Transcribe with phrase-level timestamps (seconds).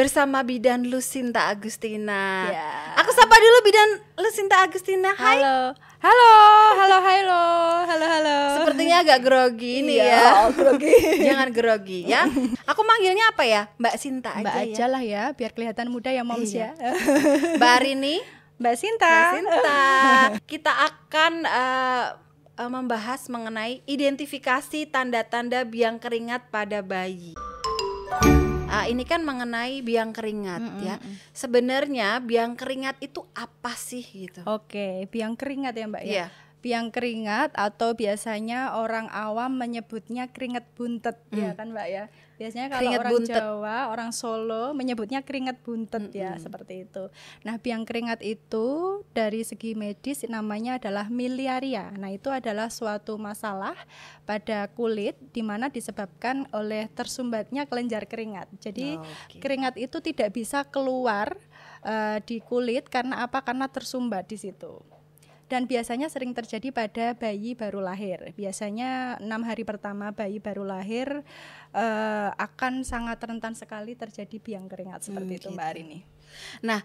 [0.00, 2.48] bersama bidan Lucinta Agustina.
[2.48, 2.96] Ya.
[3.04, 5.12] Aku sapa dulu bidan Lucinta Agustina.
[5.12, 5.36] Hai.
[5.36, 5.76] Halo.
[6.00, 6.32] Halo,
[6.80, 7.42] halo, halo.
[7.84, 8.38] Halo, halo.
[8.56, 10.24] Sepertinya agak grogi nih Iya, ya.
[10.48, 10.88] oh, grogi.
[11.28, 12.24] Jangan grogi ya.
[12.64, 13.68] Aku manggilnya apa ya?
[13.76, 14.86] Mbak Sinta Mbak aja, aja ya.
[14.88, 16.72] lah ya, biar kelihatan muda ya moms Iya.
[16.72, 16.92] ya.
[17.60, 18.24] Mbak Arini,
[18.56, 19.12] Mbak Sinta.
[19.12, 19.80] Mbak Sinta.
[20.48, 22.06] Kita akan eh,
[22.72, 27.36] membahas mengenai identifikasi tanda-tanda biang keringat pada bayi.
[28.70, 30.96] Ah, ini kan mengenai biang keringat ya.
[31.02, 31.34] mm.
[31.34, 34.46] Sebenarnya biang keringat itu apa sih gitu?
[34.46, 36.26] Oke, biang keringat ya Mbak ya.
[36.60, 42.04] Biang keringat atau biasanya orang awam menyebutnya keringat buntet ya kan Mbak ya.
[42.40, 43.36] Biasanya kalau Keringat orang buntet.
[43.36, 47.12] Jawa, orang Solo menyebutnya keringat buntet ya seperti itu.
[47.44, 51.92] Nah, biang keringat itu dari segi medis namanya adalah miliaria.
[52.00, 53.76] Nah, itu adalah suatu masalah
[54.24, 58.48] pada kulit di mana disebabkan oleh tersumbatnya kelenjar keringat.
[58.56, 59.36] Jadi Oke.
[59.36, 61.36] keringat itu tidak bisa keluar
[61.84, 63.44] eh, di kulit karena apa?
[63.44, 64.99] Karena tersumbat di situ
[65.50, 68.30] dan biasanya sering terjadi pada bayi baru lahir.
[68.38, 71.26] Biasanya enam hari pertama bayi baru lahir
[71.74, 75.56] eh, akan sangat rentan sekali terjadi biang keringat seperti Hmm, itu gitu.
[75.58, 75.98] Mbak Arini.
[76.62, 76.80] Nah,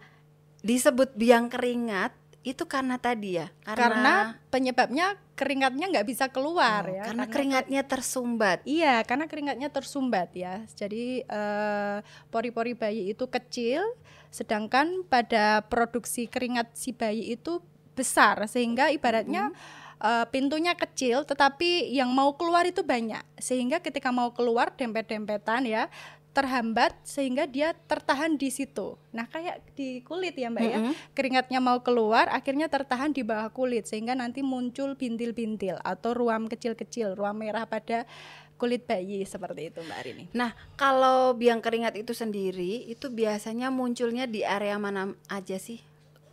[0.66, 7.04] disebut biang keringat itu karena tadi ya, Karena penyebabnya keringatnya nggak bisa keluar Oh, ya.
[7.10, 8.62] karena keringatnya tersumbat.
[8.70, 10.62] Iya, karena keringatnya tersumbat ya.
[10.74, 11.98] Jadi eh,
[12.30, 13.82] pori-pori bayi itu kecil,
[14.30, 17.62] sedangkan pada produksi keringat si bayi itu
[17.96, 19.56] besar sehingga ibaratnya
[20.04, 23.24] eh, pintunya kecil, tetapi yang mau keluar itu banyak.
[23.40, 25.88] Sehingga ketika mau keluar dempet-dempetan ya
[26.36, 29.00] terhambat sehingga dia tertahan di situ.
[29.16, 30.78] Nah, kayak di kulit ya, Mbak ya.
[30.84, 30.94] Mm-mm.
[31.16, 37.16] Keringatnya mau keluar akhirnya tertahan di bawah kulit sehingga nanti muncul bintil-bintil atau ruam kecil-kecil,
[37.16, 38.04] ruam merah pada
[38.60, 40.26] kulit bayi seperti itu, Mbak Arini.
[40.36, 45.80] Nah, kalau biang keringat itu sendiri itu biasanya munculnya di area mana aja sih?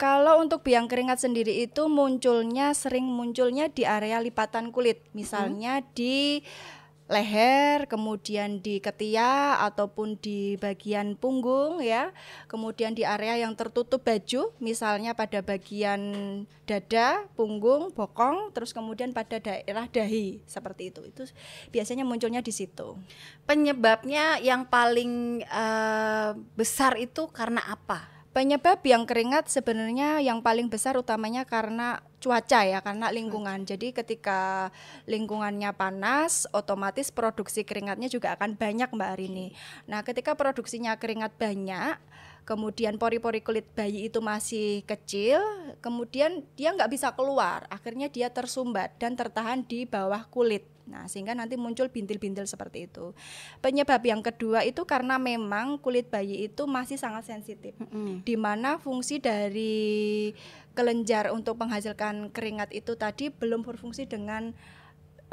[0.03, 6.43] Kalau untuk biang keringat sendiri itu munculnya sering munculnya di area lipatan kulit, misalnya di
[7.07, 12.11] leher, kemudian di ketiak ataupun di bagian punggung ya.
[12.51, 16.03] Kemudian di area yang tertutup baju, misalnya pada bagian
[16.67, 21.07] dada, punggung, bokong, terus kemudian pada daerah dahi seperti itu.
[21.07, 21.31] Itu
[21.71, 22.99] biasanya munculnya di situ.
[23.47, 28.22] Penyebabnya yang paling eh, besar itu karena apa?
[28.33, 33.69] Penyebab biang keringat sebenarnya yang paling besar utamanya karena cuaca ya, karena lingkungan.
[33.69, 34.73] Jadi ketika
[35.05, 39.53] lingkungannya panas, otomatis produksi keringatnya juga akan banyak Mbak Arini.
[39.85, 42.01] Nah, ketika produksinya keringat banyak,
[42.43, 45.39] kemudian pori-pori kulit bayi itu masih kecil,
[45.79, 50.67] kemudian dia nggak bisa keluar, akhirnya dia tersumbat dan tertahan di bawah kulit.
[50.83, 53.15] Nah, sehingga nanti muncul bintil-bintil seperti itu.
[53.63, 57.73] Penyebab yang kedua itu karena memang kulit bayi itu masih sangat sensitif
[58.27, 60.35] di mana fungsi dari
[60.75, 64.57] kelenjar untuk menghasilkan keringat itu tadi belum berfungsi dengan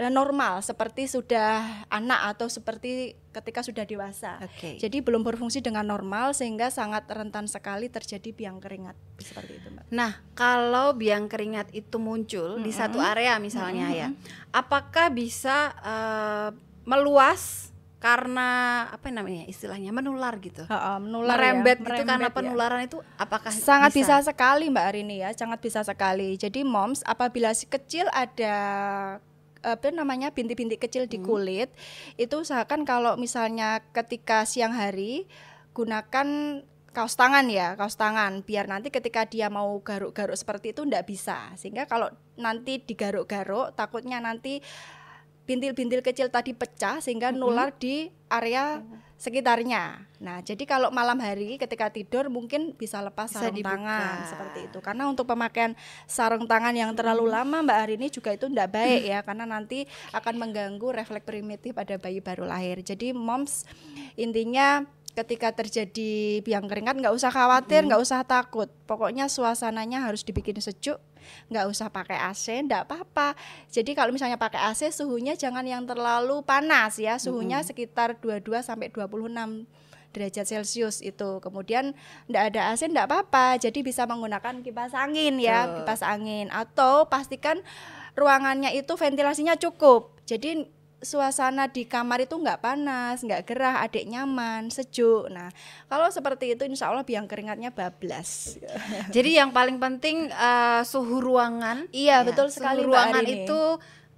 [0.07, 4.39] normal seperti sudah anak atau seperti ketika sudah dewasa.
[4.39, 4.79] Oke.
[4.79, 9.83] Jadi belum berfungsi dengan normal sehingga sangat rentan sekali terjadi biang keringat seperti itu, Mbak.
[9.91, 14.07] Nah, kalau biang keringat itu muncul di satu area misalnya ya,
[14.55, 16.49] apakah bisa eh,
[16.87, 20.63] meluas karena apa namanya istilahnya menular gitu?
[20.63, 22.35] Heeh, menular ya, merembet gitu merembet karena ya.
[22.39, 24.23] penularan itu apakah sangat bisa.
[24.23, 26.39] sekali Mbak Arini ya, sangat bisa sekali.
[26.39, 28.55] Jadi moms apabila si kecil ada
[29.61, 31.71] apa namanya bintik-bintik kecil di kulit,
[32.15, 35.27] itu usahakan kalau misalnya ketika siang hari
[35.75, 38.41] gunakan kaos tangan ya, kaos tangan.
[38.41, 41.53] Biar nanti ketika dia mau garuk-garuk seperti itu ndak bisa.
[41.55, 44.59] Sehingga kalau nanti digaruk-garuk takutnya nanti
[45.49, 48.85] bintil-bintil kecil tadi pecah sehingga nular di area
[49.19, 50.07] sekitarnya.
[50.23, 53.75] Nah, jadi kalau malam hari ketika tidur mungkin bisa lepas Bisa sarung dibuka.
[53.75, 54.79] tangan seperti itu.
[54.79, 55.75] Karena untuk pemakaian
[56.07, 59.83] sarung tangan yang terlalu lama Mbak Arini juga itu tidak baik ya karena nanti
[60.15, 62.79] akan mengganggu refleks primitif pada bayi baru lahir.
[62.79, 63.67] Jadi moms
[64.15, 64.87] intinya
[65.19, 68.71] ketika terjadi biang keringat nggak usah khawatir, nggak usah takut.
[68.87, 70.95] Pokoknya suasananya harus dibikin sejuk,
[71.51, 73.35] nggak usah pakai AC, nggak apa-apa.
[73.69, 78.89] Jadi kalau misalnya pakai AC suhunya jangan yang terlalu panas ya, suhunya sekitar 22 sampai
[78.91, 79.67] 26
[80.09, 81.37] derajat Celcius itu.
[81.39, 81.93] Kemudian
[82.25, 83.61] ndak ada AC ndak apa-apa.
[83.61, 87.61] Jadi bisa menggunakan kipas angin ya, kipas angin atau pastikan
[88.17, 90.17] ruangannya itu ventilasinya cukup.
[90.25, 95.31] Jadi suasana di kamar itu nggak panas, nggak gerah, adik nyaman, sejuk.
[95.31, 95.47] Nah,
[95.87, 98.59] kalau seperti itu insya Allah biang keringatnya bablas.
[99.15, 101.87] Jadi yang paling penting eh, suhu ruangan.
[101.95, 103.61] Iya, Ya, betul suhu sekali Mbak ruangan itu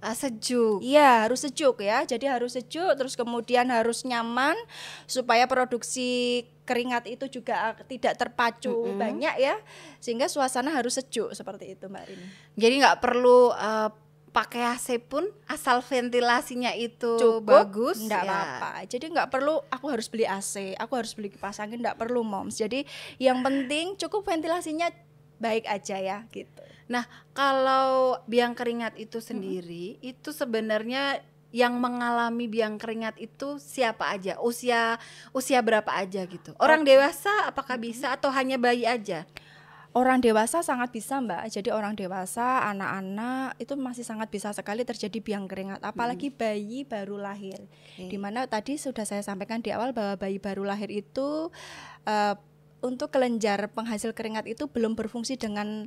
[0.02, 0.82] uh, sejuk.
[0.82, 2.02] Iya, harus sejuk ya.
[2.02, 4.58] Jadi harus sejuk terus kemudian harus nyaman
[5.06, 8.98] supaya produksi keringat itu juga uh, tidak terpacu Mm-mm.
[8.98, 9.56] banyak ya.
[10.02, 12.26] Sehingga suasana harus sejuk seperti itu, Mbak Rini.
[12.58, 13.88] Jadi nggak perlu uh,
[14.32, 18.00] pakai AC pun asal ventilasinya itu Cukup, bagus.
[18.00, 18.28] Enggak ya.
[18.32, 18.70] apa-apa.
[18.88, 22.56] Jadi nggak perlu aku harus beli AC, aku harus beli kipas angin, enggak perlu, Moms.
[22.56, 22.88] Jadi
[23.20, 24.88] yang penting cukup ventilasinya
[25.36, 26.64] baik aja ya gitu.
[26.88, 27.04] Nah,
[27.36, 31.20] kalau biang keringat itu sendiri, itu sebenarnya
[31.52, 34.40] yang mengalami biang keringat itu siapa aja?
[34.40, 34.96] Usia
[35.36, 36.56] usia berapa aja gitu?
[36.56, 39.28] Orang dewasa apakah bisa atau hanya bayi aja?
[39.92, 41.52] Orang dewasa sangat bisa Mbak.
[41.52, 45.84] Jadi orang dewasa, anak-anak itu masih sangat bisa sekali terjadi biang keringat.
[45.84, 47.60] Apalagi bayi baru lahir.
[48.00, 48.08] Oke.
[48.08, 51.52] Di mana tadi sudah saya sampaikan di awal bahwa bayi baru lahir itu
[52.08, 52.34] eh,
[52.80, 55.84] untuk kelenjar penghasil keringat itu belum berfungsi dengan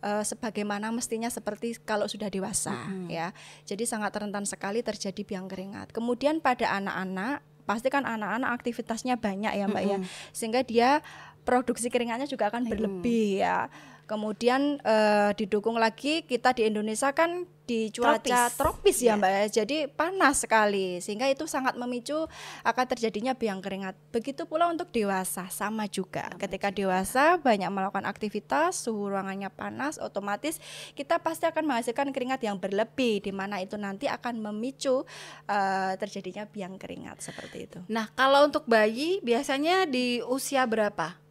[0.00, 2.72] eh, sebagaimana mestinya seperti kalau sudah dewasa
[3.12, 3.36] ya.
[3.68, 5.92] Jadi sangat rentan sekali terjadi biang keringat.
[5.92, 9.98] Kemudian pada anak-anak pasti kan anak-anak aktivitasnya banyak ya Mbak ya.
[10.34, 10.98] Sehingga dia
[11.42, 13.66] produksi keringatnya juga akan berlebih ya.
[14.02, 18.58] Kemudian eh, didukung lagi kita di Indonesia kan di cuaca Tropis.
[18.58, 19.20] tropis, ya Iya.
[19.22, 19.44] Mbak ya.
[19.62, 22.26] Jadi panas sekali sehingga itu sangat memicu
[22.66, 23.94] akan terjadinya biang keringat.
[24.10, 26.28] Begitu pula untuk dewasa sama juga.
[26.36, 30.58] Ketika dewasa banyak melakukan aktivitas, suhu ruangannya panas, otomatis
[30.92, 35.06] kita pasti akan menghasilkan keringat yang berlebih di mana itu nanti akan memicu
[35.46, 37.78] eh, terjadinya biang keringat seperti itu.
[37.86, 41.21] Nah, kalau untuk bayi biasanya di usia berapa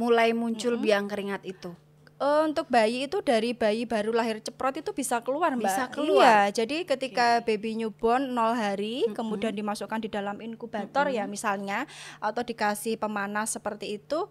[0.00, 1.76] mulai muncul biang keringat itu?
[2.20, 5.72] Eh, untuk bayi itu dari bayi baru lahir ceprot itu bisa keluar mbak.
[5.72, 6.52] Bisa keluar?
[6.52, 11.88] Iya, jadi ketika baby newborn 0 hari kemudian dimasukkan di dalam inkubator ya misalnya
[12.20, 14.28] atau dikasih pemanas seperti itu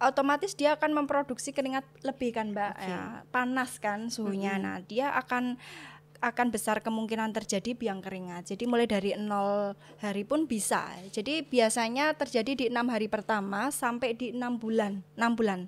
[0.00, 2.88] otomatis dia akan memproduksi keringat lebih kan mbak Oke.
[2.88, 5.60] ya, panas kan suhunya nah dia akan
[6.20, 8.52] akan besar kemungkinan terjadi biang keringat.
[8.52, 9.72] Jadi mulai dari 0
[10.04, 10.92] hari pun bisa.
[11.08, 15.60] Jadi biasanya terjadi di enam hari pertama sampai di enam bulan enam bulan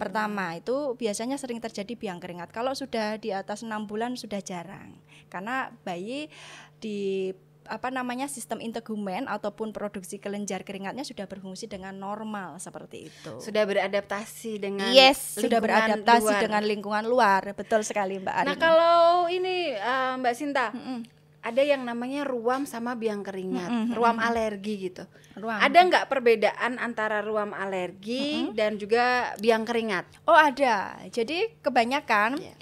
[0.00, 0.56] pertama.
[0.56, 2.48] Itu biasanya sering terjadi biang keringat.
[2.50, 4.96] Kalau sudah di atas enam bulan sudah jarang.
[5.28, 6.32] Karena bayi
[6.80, 7.28] di
[7.68, 13.32] apa namanya sistem integumen ataupun produksi kelenjar keringatnya sudah berfungsi dengan normal seperti itu.
[13.38, 16.40] Sudah beradaptasi dengan yes, sudah beradaptasi luar.
[16.42, 17.42] dengan lingkungan luar.
[17.52, 18.58] Betul sekali Mbak Nah, Arin.
[18.58, 18.98] kalau
[19.28, 21.04] ini eh, Mbak Sinta, Mm-mm.
[21.38, 25.04] ada yang namanya ruam sama biang keringat, Mm-mm, ruam alergi gitu.
[25.36, 25.54] Ruam.
[25.54, 30.08] Ada nggak perbedaan antara ruam alergi dan juga biang keringat?
[30.24, 30.98] Oh, ada.
[31.08, 32.54] Jadi kebanyakan Iya.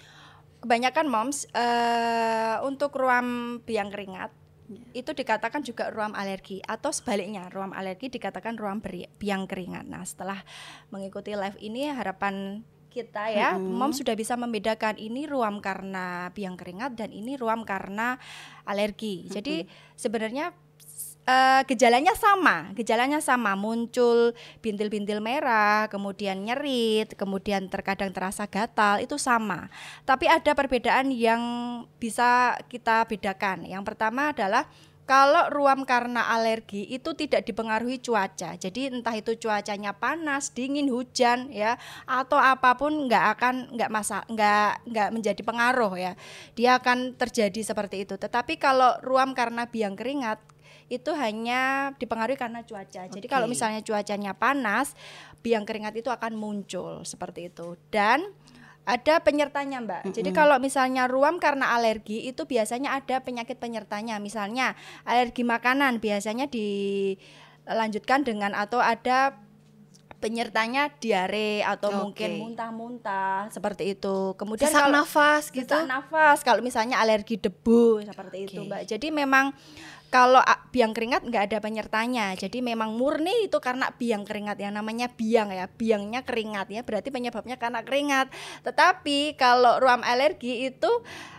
[0.56, 4.28] kebanyakan moms eh untuk ruam biang keringat
[4.96, 9.86] itu dikatakan juga ruam alergi atau sebaliknya ruam alergi dikatakan ruam beri- biang keringat.
[9.86, 10.40] Nah, setelah
[10.90, 16.96] mengikuti live ini harapan kita ya, mom sudah bisa membedakan ini ruam karena biang keringat
[16.96, 18.16] dan ini ruam karena
[18.64, 19.28] alergi.
[19.28, 19.68] Jadi
[20.00, 20.56] sebenarnya
[21.26, 24.32] eh, gejalanya sama, gejalanya sama, muncul
[24.62, 29.68] bintil-bintil merah, kemudian nyerit, kemudian terkadang terasa gatal, itu sama.
[30.06, 31.42] Tapi ada perbedaan yang
[31.98, 33.66] bisa kita bedakan.
[33.66, 34.70] Yang pertama adalah
[35.06, 38.58] kalau ruam karena alergi itu tidak dipengaruhi cuaca.
[38.58, 41.78] Jadi entah itu cuacanya panas, dingin, hujan ya
[42.10, 46.12] atau apa pun nggak akan nggak masa nggak nggak menjadi pengaruh ya.
[46.58, 48.18] Dia akan terjadi seperti itu.
[48.18, 50.42] Tetapi kalau ruam karena biang keringat
[50.86, 53.10] itu hanya dipengaruhi karena cuaca.
[53.10, 54.94] Jadi kalau misalnya cuacanya panas,
[55.42, 57.74] biang keringat itu akan muncul seperti itu.
[57.90, 58.22] Dan
[58.86, 60.14] ada penyertanya, Mbak.
[60.14, 64.22] Jadi kalau misalnya ruam karena alergi itu biasanya ada penyakit penyertanya.
[64.22, 69.42] Misalnya alergi makanan biasanya dilanjutkan dengan atau ada
[70.16, 71.98] penyertanya diare atau Oke.
[72.00, 74.38] mungkin muntah-muntah seperti itu.
[74.38, 75.66] Kemudan Sesak kalau nafas gitu.
[75.66, 78.68] sesak nafas kalau misalnya alergi debu seperti itu Oke.
[78.70, 79.52] mbak jadi memang
[80.16, 82.32] kalau a- biang keringat nggak ada penyertanya.
[82.32, 87.12] Jadi memang murni itu karena biang keringat yang namanya biang ya biangnya keringat ya berarti
[87.12, 88.32] penyebabnya karena keringat.
[88.64, 90.88] Tetapi kalau ruam alergi itu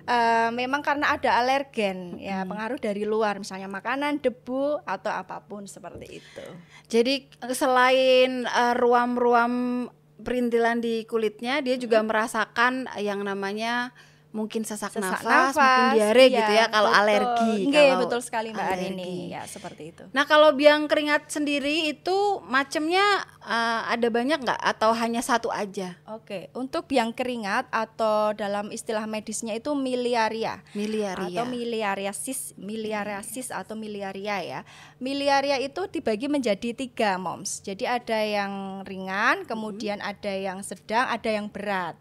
[0.05, 5.65] eh, memang karena ada alergen ya pengaruh dari luar misalnya makanan debu atau apa pun
[5.65, 6.45] seperti itu.
[6.85, 9.89] Jadi eh, selain eh, ruam-ruam
[10.21, 13.89] perintilan di kulitnya, dia juga merasakan yang namanya
[14.37, 17.01] mungkin sesak, sesak nafas, mungkin diare iya, gitu ya kalau betul.
[17.01, 17.53] alergi.
[17.65, 18.85] Nggih, kalau betul sekali mbak alergi.
[18.93, 24.61] Arini ya seperti itu Nah kalau biang keringat sendiri itu macamnya eh, ada banyak nggak
[24.61, 25.97] atau hanya satu aja?
[26.13, 31.33] Oke, untuk biang keringat atau dalam istilah medisnya itu miliaria Miliaria.
[31.33, 34.59] atau miliariasis, miliariasis atau miliaria ya.
[35.01, 37.63] Miliaria itu dibagi menjadi tiga moms.
[37.65, 41.97] Jadi ada yang ringan, kemudian ada yang sedang, ada yang berat.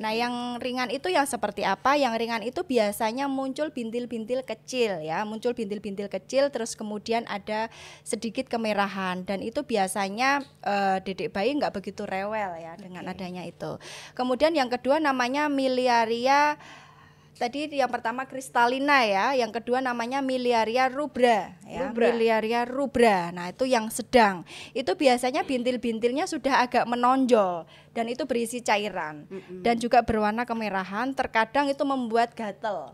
[0.00, 1.92] Nah, yang ringan itu yang seperti apa?
[1.92, 7.68] Yang ringan itu biasanya muncul bintil-bintil kecil ya, muncul bintil-bintil kecil terus kemudian ada
[8.00, 13.76] sedikit kemerahan dan itu biasanya uh, dedek bayi nggak begitu rewel ya dengan adanya itu.
[14.16, 16.56] Kemudian yang kedua namanya miliaria
[17.40, 22.12] tadi yang pertama kristalina ya, yang kedua namanya miliaria rubra ya, rubra.
[22.12, 23.32] miliaria rubra.
[23.32, 24.44] Nah, itu yang sedang.
[24.76, 27.64] Itu biasanya bintil-bintilnya sudah agak menonjol
[27.96, 29.60] dan itu berisi cairan mm -hmm.
[29.64, 32.92] dan juga berwarna kemerahan, terkadang itu membuat gatel.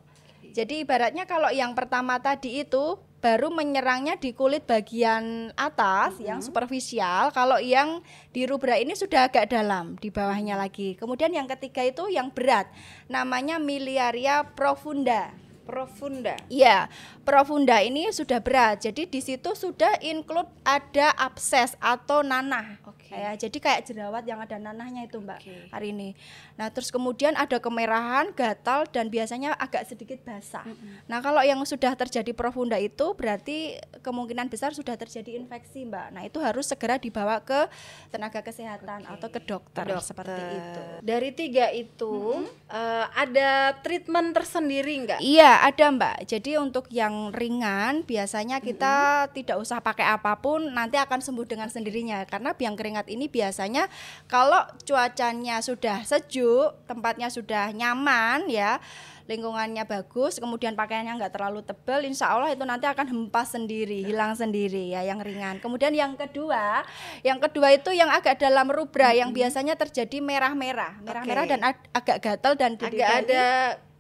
[0.55, 6.29] Jadi ibaratnya kalau yang pertama tadi itu baru menyerangnya di kulit bagian atas mm -hmm.
[6.29, 7.35] yang superficial.
[7.35, 8.01] Kalau yang
[8.33, 10.95] di rubra ini sudah agak dalam di bawahnya lagi.
[10.97, 12.69] Kemudian yang ketiga itu yang berat,
[13.11, 15.33] namanya miliaria profunda.
[15.67, 16.39] Profunda.
[16.47, 16.87] Iya,
[17.27, 18.87] profunda ini sudah berat.
[18.87, 22.79] Jadi di situ sudah include ada abses atau nanah.
[22.87, 22.96] Okay.
[23.11, 25.63] Ya, jadi kayak jerawat yang ada nanahnya itu, Mbak, okay.
[25.71, 26.15] hari ini.
[26.57, 30.65] Nah, terus kemudian ada kemerahan, gatal dan biasanya agak sedikit basah.
[30.65, 30.95] Mm -hmm.
[31.07, 36.07] Nah, kalau yang sudah terjadi profunda itu berarti kemungkinan besar sudah terjadi infeksi, Mbak.
[36.17, 37.69] Nah, itu harus segera dibawa ke
[38.09, 39.15] tenaga kesehatan okay.
[39.19, 40.81] atau ke dokter, dokter seperti itu.
[41.05, 42.73] Dari tiga itu mm -hmm.
[42.73, 45.21] uh, ada treatment tersendiri enggak?
[45.21, 46.17] Iya, ada Mbak.
[46.25, 48.95] Jadi untuk yang ringan biasanya kita
[49.29, 49.35] mm-hmm.
[49.37, 53.93] tidak usah pakai apa pun nanti akan sembuh dengan sendirinya karena biang keringat ini biasanya
[54.25, 58.81] kalau cuacanya sudah sejuk, tempatnya sudah nyaman ya
[59.27, 64.39] lingkungannya bagus, kemudian pakaiannya nggak terlalu tebal, insya Allah itu nanti akan hempas sendiri, hilang
[64.39, 65.59] sendiri ya yang ringan.
[65.59, 66.87] Kemudian yang kedua,
[67.27, 69.19] yang kedua itu yang agak dalam rubra, hmm.
[69.19, 71.51] yang biasanya terjadi merah-merah, merah-merah okay.
[71.51, 73.47] dan ag agak gatal dan agak ada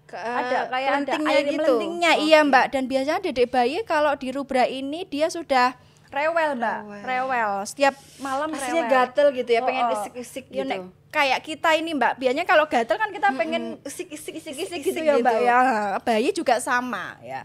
[0.07, 1.59] ke, ada kayak ada air gitu.
[1.59, 2.27] melentingnya okay.
[2.31, 5.75] iya mbak dan biasanya dedek bayi kalau di rubra ini dia sudah
[6.13, 6.81] rewel mbak.
[6.85, 7.53] Rewel, rewel.
[7.67, 8.93] setiap malam Pastinya rewel.
[8.93, 10.55] gatel gitu ya oh, pengen isik-isik oh.
[10.55, 10.77] gitu.
[11.11, 12.13] kayak kita ini mbak.
[12.21, 15.49] Biasanya kalau gatel kan kita pengen isik-isik isik-isik gitu, ya mbak gitu.
[15.49, 15.59] ya.
[16.03, 17.43] Bayi juga sama ya.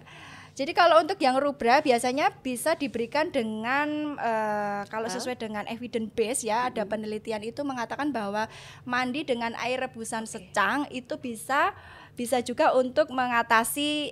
[0.52, 6.44] Jadi kalau untuk yang rubra biasanya bisa diberikan dengan uh, kalau sesuai dengan evidence base
[6.44, 8.52] ya, ada penelitian itu mengatakan bahwa
[8.84, 11.72] mandi dengan air rebusan secang itu bisa
[12.20, 14.12] bisa juga untuk mengatasi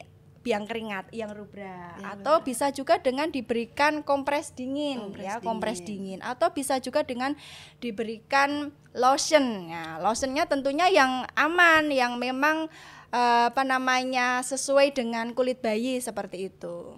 [0.49, 1.93] biang keringat yang rubra.
[2.01, 5.45] Ya, atau bisa juga dengan diberikan kompres dingin kompres ya dingin.
[5.45, 6.19] kompres dingin.
[6.25, 7.37] Atau bisa juga dengan
[7.77, 10.01] diberikan lotion ya.
[10.01, 12.65] Lotionnya tentunya yang aman yang memang
[13.13, 16.97] uh, apa namanya sesuai dengan kulit bayi seperti itu.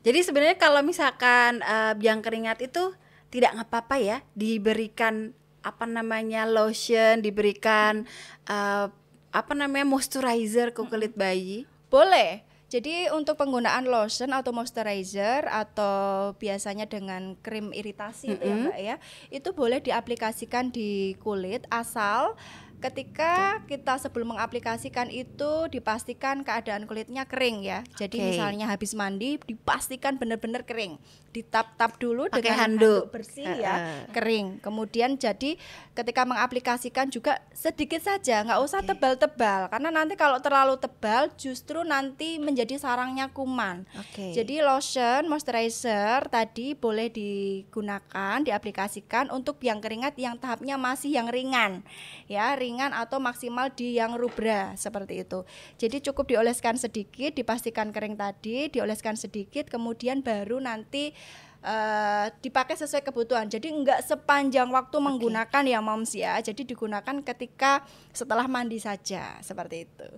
[0.00, 2.96] Jadi sebenarnya kalau misalkan uh, biang keringat itu
[3.28, 4.24] tidak apa-apa ya.
[4.32, 8.08] Diberikan apa namanya lotion diberikan
[8.48, 8.88] uh,
[9.28, 11.68] apa namanya moisturizer ke kulit bayi?
[11.92, 12.47] Boleh.
[12.68, 18.44] Jadi untuk penggunaan lotion atau moisturizer atau biasanya dengan krim iritasi mm -hmm.
[18.44, 18.96] ya Mbak ya,
[19.32, 22.36] itu boleh diaplikasikan di kulit asal
[22.78, 27.82] ketika kita sebelum mengaplikasikan itu dipastikan keadaan kulitnya kering ya.
[27.98, 28.26] Jadi okay.
[28.34, 30.94] misalnya habis mandi dipastikan benar-benar kering.
[31.34, 33.10] Ditap-tap dulu Pake dengan handuk.
[33.10, 33.58] handuk bersih uh -uh.
[33.58, 33.74] ya,
[34.14, 34.62] kering.
[34.62, 35.58] Kemudian jadi
[35.92, 42.38] ketika mengaplikasikan juga sedikit saja, nggak usah tebal-tebal karena nanti kalau terlalu tebal justru nanti
[42.38, 43.90] menjadi sarangnya kuman.
[44.06, 44.38] Okay.
[44.38, 51.82] Jadi lotion, moisturizer tadi boleh digunakan, diaplikasikan untuk biang keringat yang tahapnya masih yang ringan.
[52.30, 55.48] Ya, ringan atau maksimal di yang rubra seperti itu.
[55.80, 61.16] Jadi cukup dioleskan sedikit, dipastikan kering tadi, dioleskan sedikit, kemudian baru nanti
[61.62, 63.46] uh, dipakai sesuai kebutuhan.
[63.50, 65.06] Jadi enggak sepanjang waktu okay.
[65.06, 66.38] menggunakan ya moms ya.
[66.38, 67.82] Jadi digunakan ketika
[68.14, 70.08] setelah mandi saja seperti itu.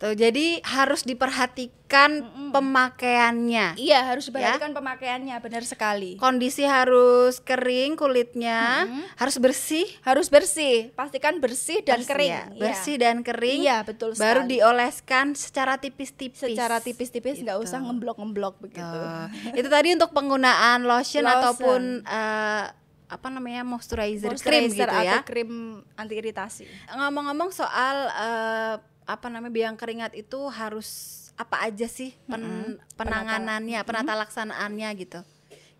[0.00, 2.50] Tuh, jadi harus diperhatikan mm -mm.
[2.56, 3.66] pemakaiannya.
[3.76, 4.28] Iya, harus ya.
[4.32, 4.76] diperhatikan ya?
[4.80, 6.16] pemakaiannya, benar sekali.
[6.16, 9.04] Kondisi harus kering kulitnya, mm -hmm.
[9.20, 10.88] harus bersih, harus bersih.
[10.96, 12.32] Pastikan bersih dan bersih kering.
[12.32, 12.44] Ya?
[12.56, 13.02] Bersih iya.
[13.04, 13.60] dan kering.
[13.60, 14.24] Iya, betul sekali.
[14.24, 16.40] Baru dioleskan secara tipis-tipis.
[16.40, 17.66] Secara tipis-tipis nggak gitu.
[17.68, 19.00] usah ngemblok-ngemblok begitu.
[19.00, 19.28] Oh.
[19.52, 21.26] Itu tadi untuk penggunaan lotion, lotion.
[21.26, 22.64] ataupun uh,
[23.10, 25.20] apa namanya moisturizer, moisturizer krim gitu atau ya.
[25.26, 25.52] krim
[25.98, 26.62] anti iritasi.
[26.94, 32.74] Ngomong-ngomong soal uh, apa namanya biang keringat itu harus apa aja sih pen, mm -hmm.
[32.94, 35.20] penanganannya, penata laksanaannya gitu.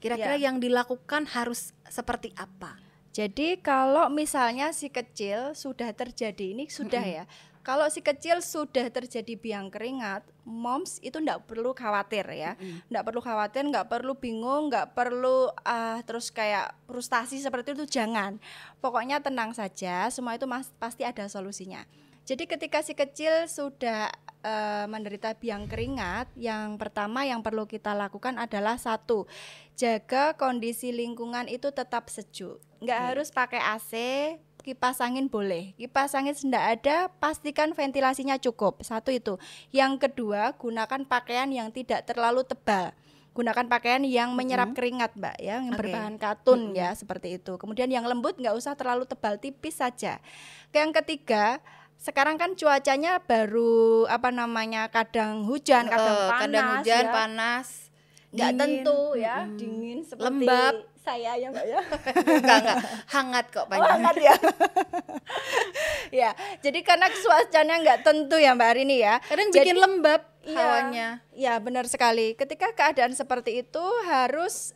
[0.02, 0.50] Kira-kira yeah.
[0.50, 2.74] yang dilakukan harus seperti apa?
[3.14, 7.18] Jadi kalau misalnya si kecil sudah terjadi ini sudah mm -hmm.
[7.22, 7.24] ya.
[7.70, 12.82] Kalau si kecil sudah terjadi biang keringat, moms itu tidak perlu khawatir ya, tidak mm
[12.90, 13.06] -hmm.
[13.06, 18.42] perlu khawatir, nggak perlu bingung, nggak perlu uh, terus kayak frustasi seperti itu jangan.
[18.82, 21.86] Pokoknya tenang saja, semua itu mas, pasti ada solusinya.
[22.26, 24.10] Jadi ketika si kecil sudah
[24.42, 29.30] uh, menderita biang keringat, yang pertama yang perlu kita lakukan adalah satu,
[29.78, 32.58] jaga kondisi lingkungan itu tetap sejuk.
[32.82, 33.06] Nggak hmm.
[33.14, 33.92] harus pakai AC,
[34.60, 35.72] kipas angin boleh.
[35.74, 38.80] Kipas angin tidak ada, pastikan ventilasinya cukup.
[38.84, 39.36] Satu itu.
[39.72, 42.92] Yang kedua, gunakan pakaian yang tidak terlalu tebal.
[43.30, 45.78] Gunakan pakaian yang menyerap keringat, Mbak, ya, yang Oke.
[45.78, 47.54] berbahan katun ya, seperti itu.
[47.56, 50.18] Kemudian yang lembut nggak usah terlalu tebal, tipis saja.
[50.74, 51.62] Yang ketiga,
[51.94, 57.12] sekarang kan cuacanya baru apa namanya kadang hujan, kadang Eh, panas, kadang hujan, ya.
[57.12, 57.68] panas,
[58.34, 59.58] nggak tentu ya, Mm-mm.
[59.60, 60.74] dingin seperti Lembab.
[61.10, 61.80] Saya ya Mbak ya.
[62.38, 62.78] enggak, enggak.
[63.08, 63.90] Hangat kok Oh, banyak.
[63.90, 64.34] hangat ya.
[66.22, 69.18] ya, jadi karena cuacanya nggak tentu ya Mbak Arini ya.
[69.20, 71.08] Kadang Jadi- bikin lembab Iya, hawanya.
[71.36, 72.32] Ya benar sekali.
[72.32, 74.72] Ketika keadaan seperti itu harus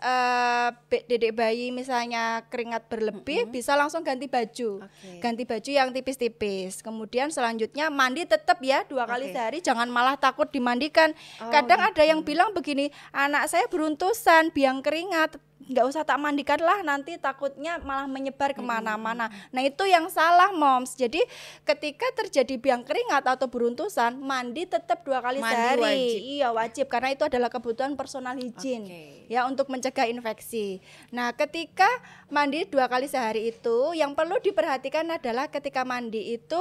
[0.86, 5.24] be- dedek bayi misalnya keringat berlebih bisa langsung ganti baju, Oke.
[5.24, 6.84] ganti baju yang tipis-tipis.
[6.84, 9.34] Kemudian selanjutnya mandi tetap ya dua kali Oke.
[9.34, 9.58] sehari.
[9.64, 11.16] Jangan malah takut dimandikan.
[11.40, 16.61] Oh, Kadang ada yang bilang begini, anak saya beruntusan biang keringat nggak usah tak mandikan
[16.61, 19.33] lah nanti takutnya malah menyebar ke mana-mana.
[19.50, 20.97] Nah itu yang salah moms.
[20.97, 21.21] Jadi
[21.64, 25.83] ketika terjadi biang keringat atau beruntusan mandi tetap dua kali Mandi sehari.
[25.83, 26.21] wajib.
[26.21, 29.02] Iya wajib karena itu adalah kebutuhan personal hygiene Oke.
[29.33, 30.85] ya untuk mencegah infeksi.
[31.11, 31.88] Nah ketika
[32.28, 36.61] mandi dua kali sehari itu yang perlu diperhatikan adalah ketika mandi itu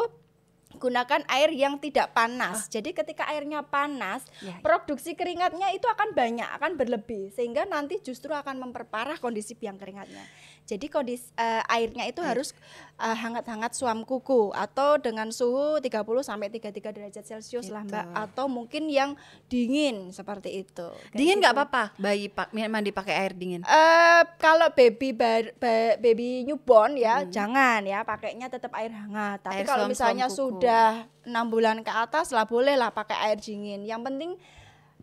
[0.78, 2.70] gunakan air yang tidak panas.
[2.70, 4.62] Jadi ketika airnya panas, Ya, ya.
[4.62, 10.26] produksi keringatnya itu akan banyak, akan berlebih sehingga nanti justru akan memperparah kondisi biang keringatnya.
[10.64, 12.56] Jadi kondisi eh, airnya itu harus
[12.96, 15.92] eh, hangat-hangat suam kuku atau dengan suhu 30
[16.22, 18.16] sampai 33 derajat Celcius lah, Mbak, Gitu.
[18.16, 19.12] atau mungkin yang
[19.48, 20.88] dingin seperti itu.
[20.88, 21.62] Kayak Dingin nggak gitu.
[21.62, 23.62] apa-apa bayi pak mandi pakai air dingin.
[23.62, 29.40] Eh kalau baby bar- ba- baby newborn ya jangan ya pakainya tetap air hangat.
[29.40, 29.52] Hmm.
[29.52, 30.38] Air Tapi kalau suam-suam misalnya kuku.
[30.38, 30.88] sudah
[31.24, 33.84] enam bulan ke atas lah boleh lah pakai air dingin.
[33.84, 34.32] Yang penting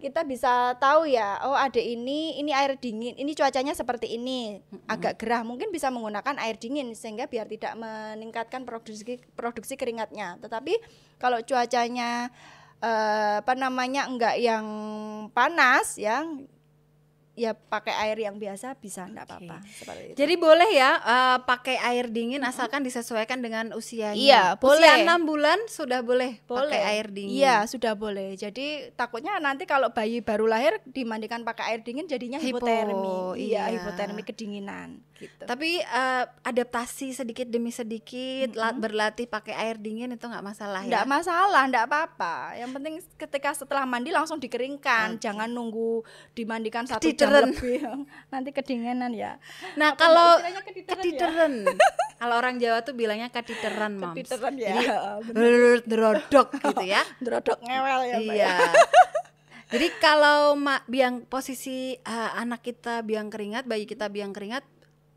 [0.00, 5.21] kita bisa tahu ya, oh ada ini, ini air dingin, ini cuacanya seperti ini, agak
[5.21, 10.40] gerah, mungkin bisa menggunakan air dingin sehingga biar tidak meningkatkan produksi produksi keringatnya.
[10.40, 10.80] Tetapi
[11.21, 12.33] kalau cuacanya
[12.80, 14.66] eh, apa namanya enggak yang
[15.37, 16.25] panas ya,
[17.32, 20.16] ya pakai air yang biasa bisa enggak apa-apa seperti itu.
[20.18, 24.18] Jadi boleh ya eh, pakai air dingin asalkan disesuaikan dengan usianya.
[24.18, 24.96] Iya, Usia boleh.
[25.06, 27.38] 6 bulan sudah boleh, boleh pakai air dingin.
[27.38, 28.35] Iya, sudah boleh.
[28.35, 33.38] Jadi takutnya nanti kalau bayi baru lahir dimandikan pakai air dingin jadinya Hipo, hipotermi.
[33.38, 33.70] iya.
[33.70, 35.44] Iya, hipotermi kedinginan gitu.
[35.44, 41.05] Tapi eh, adaptasi sedikit demi sedikit, la- berlatih pakai air dingin itu nggak masalah Enggak
[41.05, 41.09] ya.
[41.09, 42.35] masalah, enggak apa-apa.
[42.55, 45.22] Yang penting ketika setelah mandi langsung dikeringkan, Oke.
[45.22, 46.02] jangan nunggu
[46.33, 47.50] dimandikan satu Ketiteren.
[47.52, 47.78] lebih.
[48.28, 49.37] Nanti kedinginan ya.
[49.74, 50.30] Nah, Apa, kalau
[50.96, 51.76] ketiteren ya?
[52.20, 54.16] kalau orang Jawa tuh bilangnya ketiteran, Moms.
[54.16, 54.74] Ketiteren ya.
[55.20, 57.02] Jadi drodok gitu ya.
[57.24, 58.35] Drodok ngewel ya, Mbak.
[58.35, 58.54] iya.
[59.70, 64.66] Jadi kalau ma- biang posisi eh, anak kita biang keringat, bayi kita biang keringat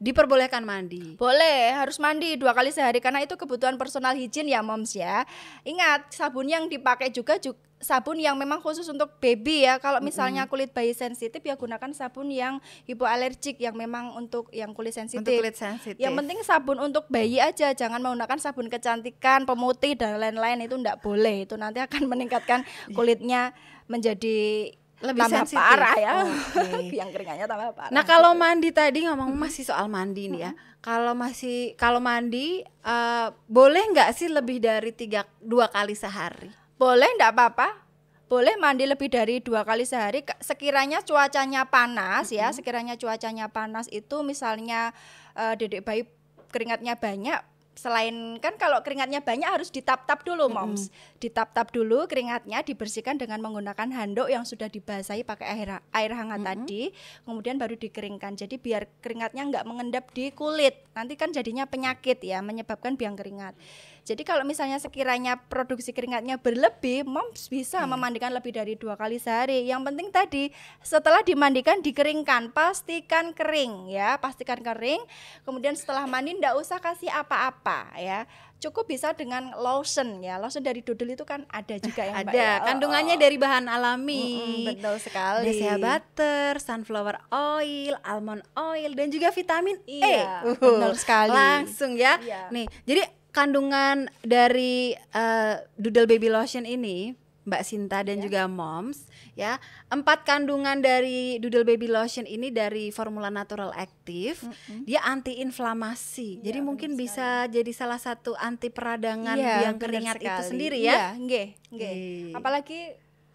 [0.03, 1.15] diperbolehkan mandi.
[1.15, 5.23] Boleh, harus mandi dua kali sehari karena itu kebutuhan personal hygiene ya moms ya.
[5.63, 9.79] Ingat, sabun yang dipakai juga ju- sabun yang memang khusus untuk baby ya.
[9.79, 14.91] Kalau misalnya kulit bayi sensitif ya gunakan sabun yang hipoalergik yang memang untuk yang kulit
[14.91, 15.23] sensitif.
[15.23, 15.99] Untuk kulit sensitif.
[15.99, 20.99] Yang penting sabun untuk bayi aja, jangan menggunakan sabun kecantikan, pemutih dan lain-lain itu enggak
[20.99, 21.47] boleh.
[21.47, 23.55] Itu nanti akan meningkatkan kulitnya
[23.87, 24.71] menjadi
[25.03, 25.59] Lebih tambah sensitif.
[25.59, 26.11] parah ya.
[26.23, 26.87] Oke.
[26.95, 27.91] Biang keringatnya tambah parah.
[27.91, 30.51] Nah kalau mandi tadi ngomong masih soal mandi nih ya.
[30.79, 36.47] Kalau masih kalau mandi eh, boleh nggak sih lebih dari tiga dua kali sehari?
[36.79, 37.83] Boleh enggak apa-apa.
[38.31, 44.23] Boleh mandi lebih dari dua kali sehari sekiranya cuacanya panas ya, sekiranya cuacanya panas itu
[44.23, 44.95] misalnya
[45.35, 46.07] eh, dedek bayi
[46.49, 50.93] keringatnya banyak selain kan kalau keringatnya banyak harus ditap-tap dulu moms.
[51.17, 56.93] Ditap-tap dulu keringatnya dibersihkan dengan menggunakan handuk yang sudah dibasahi pakai air air hangat tadi
[57.25, 58.37] kemudian baru dikeringkan.
[58.37, 60.85] Jadi biar keringatnya nggak mengendap di kulit.
[60.93, 63.57] Nanti kan jadinya penyakit ya menyebabkan biang keringat
[64.03, 69.63] jadi kalau misalnya sekiranya produksi keringatnya berlebih, moms bisa memandikan lebih dari dua kali sehari.
[69.63, 70.43] Yang penting tadi
[70.83, 74.99] setelah dimandikan dikeringkan, pastikan kering ya, pastikan kering.
[75.47, 78.27] Kemudian setelah mandi ndak usah kasih apa-apa ya.
[78.59, 80.35] Cukup bisa dengan lotion ya.
[80.35, 82.27] Lotion dari dodol itu kan ada juga ya, Mbak.
[82.27, 82.51] Ada ya.
[82.51, 83.21] Oh, kandungannya oh.
[83.23, 84.23] dari bahan alami.
[84.35, 85.47] Mm-mm, betul sekali.
[85.47, 90.59] Ada shea butter, sunflower oil, almond oil dan juga vitamin Iya, E.
[90.59, 91.31] benar sekali.
[91.31, 92.19] Langsung ya.
[92.19, 92.51] Iya.
[92.51, 98.23] Nih, jadi kandungan dari eh, Doodle Baby Lotion ini Mbak Sinta dan Iya.
[98.23, 99.59] juga Moms ya.
[99.89, 104.47] Empat kandungan dari Doodle Baby Lotion ini dari formula natural aktif.
[104.81, 106.39] Dia anti-inflamasi.
[106.39, 110.47] jadi Iya, mungkin bisa jadi salah satu anti peradangan Iya, biang benar keringat itu sekali.
[110.47, 111.07] sendiri Iya, ya.
[111.15, 111.93] nggih, nggih.
[112.31, 112.37] Oke.
[112.37, 112.79] Apalagi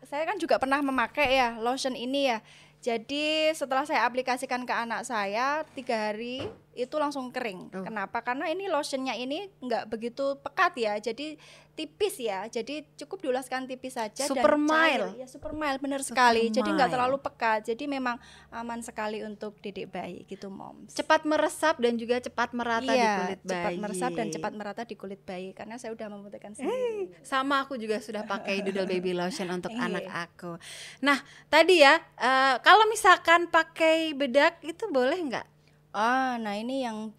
[0.02, 2.40] saya kan juga pernah memakai ya lotion ini ya.
[2.78, 6.46] Jadi setelah saya aplikasikan ke anak saya tiga hari
[6.78, 7.68] itu langsung kering.
[7.72, 7.82] Oh.
[7.82, 8.22] Kenapa?
[8.22, 11.34] Karena ini lotionnya ini nggak begitu pekat ya, jadi
[11.74, 12.42] tipis ya.
[12.44, 14.74] Jadi cukup diulaskan tipis saja Super dan mild.
[14.74, 15.02] cair.
[15.16, 16.46] Ya super mild benar sekali.
[16.48, 16.94] Jadi nggak mild.
[16.96, 17.60] terlalu pekat.
[17.64, 20.90] Jadi memang aman sekali untuk didik bayi gitu moms.
[20.92, 23.52] cepat meresap dan juga cepat merata di Iya, kulit bayi.
[23.52, 27.14] cepat meresap dan cepat merata di kulit bayi karena saya udah membuktikan sendiri.
[27.22, 29.82] Sama aku juga sudah pakai Doodle Baby Lotion untuk Iya.
[29.84, 30.58] anak aku.
[31.00, 35.46] Nah, tadi ya, eh, kalau misalkan pakai bedak itu boleh nggak?
[35.92, 37.16] Ah, nah ini yang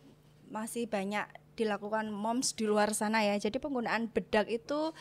[0.50, 1.26] masih banyak
[1.58, 3.36] dilakukan moms di luar sana ya.
[3.36, 4.96] Jadi penggunaan bedak itu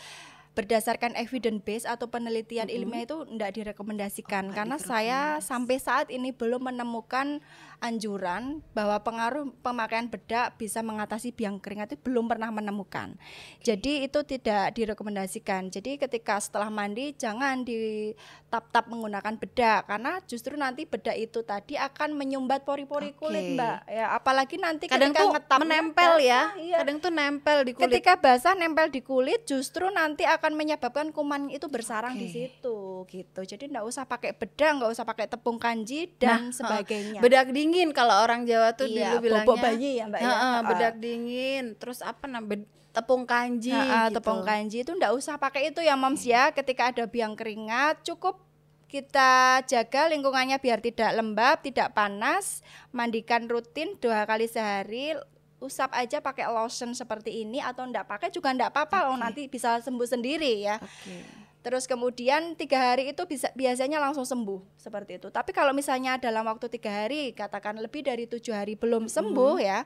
[0.56, 6.30] berdasarkan evidence base atau penelitian ilmiah itu tidak direkomendasikan Oh, karena saya sampai saat ini
[6.30, 7.42] belum menemukan
[7.78, 13.14] anjuran bahwa pengaruh pemakaian bedak bisa mengatasi biang keringat itu belum pernah menemukan.
[13.62, 15.70] Jadi itu tidak direkomendasikan.
[15.70, 18.11] Jadi ketika setelah mandi jangan di
[18.48, 23.56] tap-tap menggunakan bedak karena justru nanti bedak itu tadi akan menyumbat pori-pori kulit, Oke.
[23.61, 23.78] Mbak.
[23.87, 26.76] Ya, apalagi nanti Kadang ketika tuh menempel ya, basah, iya.
[26.82, 27.84] kadang tuh nempel di kulit.
[27.92, 32.32] Ketika basah nempel di kulit justru nanti akan menyebabkan kuman itu bersarang di Oke.
[32.32, 33.40] situ gitu.
[33.42, 37.20] Jadi nggak usah pakai bedak, nggak usah pakai tepung kanji dan Nah, sebagainya.
[37.20, 39.61] bedak dingin kalau orang Jawa tuh Iya, dulu bilangnya.
[39.61, 40.26] bayi ya, Mbak ya.
[40.28, 40.61] Heeh, Heeh.
[40.64, 41.64] bedak dingin.
[41.76, 42.64] Terus apa namanya?
[42.88, 44.18] Tepung kanji Ha-ha, gitu.
[44.18, 48.42] tepung kanji itu ndak usah pakai itu ya moms ya ketika ada biang keringat cukup
[48.88, 55.14] kita jaga lingkungannya biar tidak lembab tidak panas mandikan rutin dua kali sehari
[55.59, 59.23] usap aja pakai lotion seperti ini atau ndak pakai juga ndak apa-apa oh, Oke.
[59.23, 61.49] nanti bisa sembuh sendiri ya Oke.
[61.59, 65.29] Terus kemudian tiga hari itu bisa biasanya langsung sembuh seperti itu.
[65.29, 69.83] Tapi kalau misalnya dalam waktu tiga hari, katakan lebih dari tujuh hari belum sembuh ya,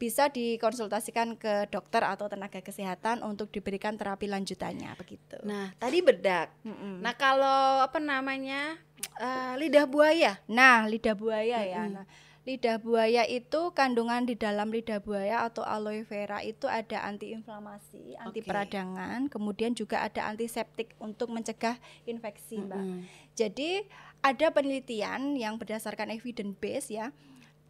[0.00, 5.36] bisa dikonsultasikan ke dokter atau tenaga kesehatan untuk diberikan terapi lanjutannya begitu.
[5.44, 6.56] Nah, tadi bedak.
[6.64, 7.04] Mm-mm.
[7.04, 8.80] Nah, kalau apa namanya?
[9.20, 10.40] eh, lidah buaya.
[10.48, 11.84] Nah, lidah buaya ya.
[11.84, 11.94] Mm-mm.
[12.00, 12.06] Nah,
[12.50, 18.42] lidah buaya itu kandungan di dalam lidah buaya atau aloe vera itu ada antiinflamasi, anti
[18.42, 21.78] peradangan, kemudian juga ada antiseptik untuk mencegah
[22.10, 22.82] infeksi, Mbak.
[22.82, 23.06] Mm-mm.
[23.38, 23.86] Jadi
[24.18, 27.14] ada penelitian yang berdasarkan evidence base ya.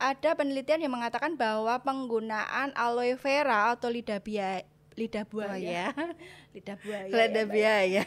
[0.01, 4.65] Ada penelitian yang mengatakan bahwa penggunaan aloe vera atau lidah buaya
[4.99, 5.87] lidah Oh buaya ya.
[6.55, 8.03] lidah buaya Lidah ya, buaya.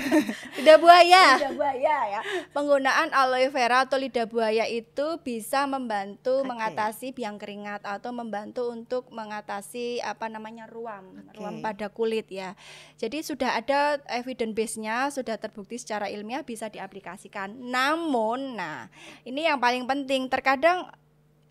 [0.56, 1.24] lidah buaya.
[1.36, 2.20] lidah buaya ya.
[2.54, 6.48] Penggunaan aloe vera atau lidah buaya itu bisa membantu Oke.
[6.48, 11.36] mengatasi biang keringat atau membantu untuk mengatasi apa namanya ruam, Oke.
[11.42, 12.54] ruam pada kulit ya.
[12.96, 17.52] Jadi sudah ada evidence base-nya, sudah terbukti secara ilmiah bisa diaplikasikan.
[17.58, 18.86] Namun, nah,
[19.26, 20.88] ini yang paling penting terkadang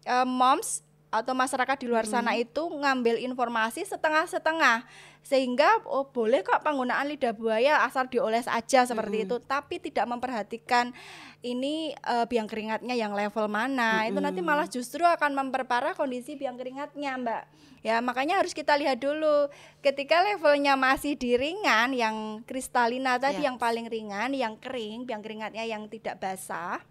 [0.07, 4.85] eh, moms atau masyarakat di luar sana itu ngambil informasi setengah-setengah.
[5.25, 9.41] Sehingga oh boleh kok penggunaan lidah buaya asal dioles aja seperti itu.
[9.41, 10.93] Tapi tidak memperhatikan
[11.41, 14.05] ini eh, biang keringatnya yang level mana.
[14.05, 17.43] Itu nanti malah justru akan memperparah kondisi biang keringatnya mbak.
[17.81, 19.49] Ya makanya harus kita lihat dulu.
[19.81, 23.47] Ketika levelnya masih di ringan yang kristalina tadi Yes.
[23.49, 26.83] yang paling ringan yang kering biang keringatnya yang tidak basah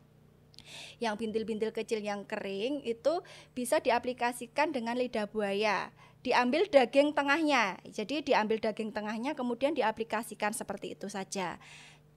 [0.99, 3.21] yang bintil-bintil kecil yang kering itu
[3.53, 5.91] bisa diaplikasikan dengan lidah buaya.
[6.23, 7.79] Diambil daging tengahnya.
[7.87, 11.57] Jadi diambil daging tengahnya kemudian diaplikasikan seperti itu saja.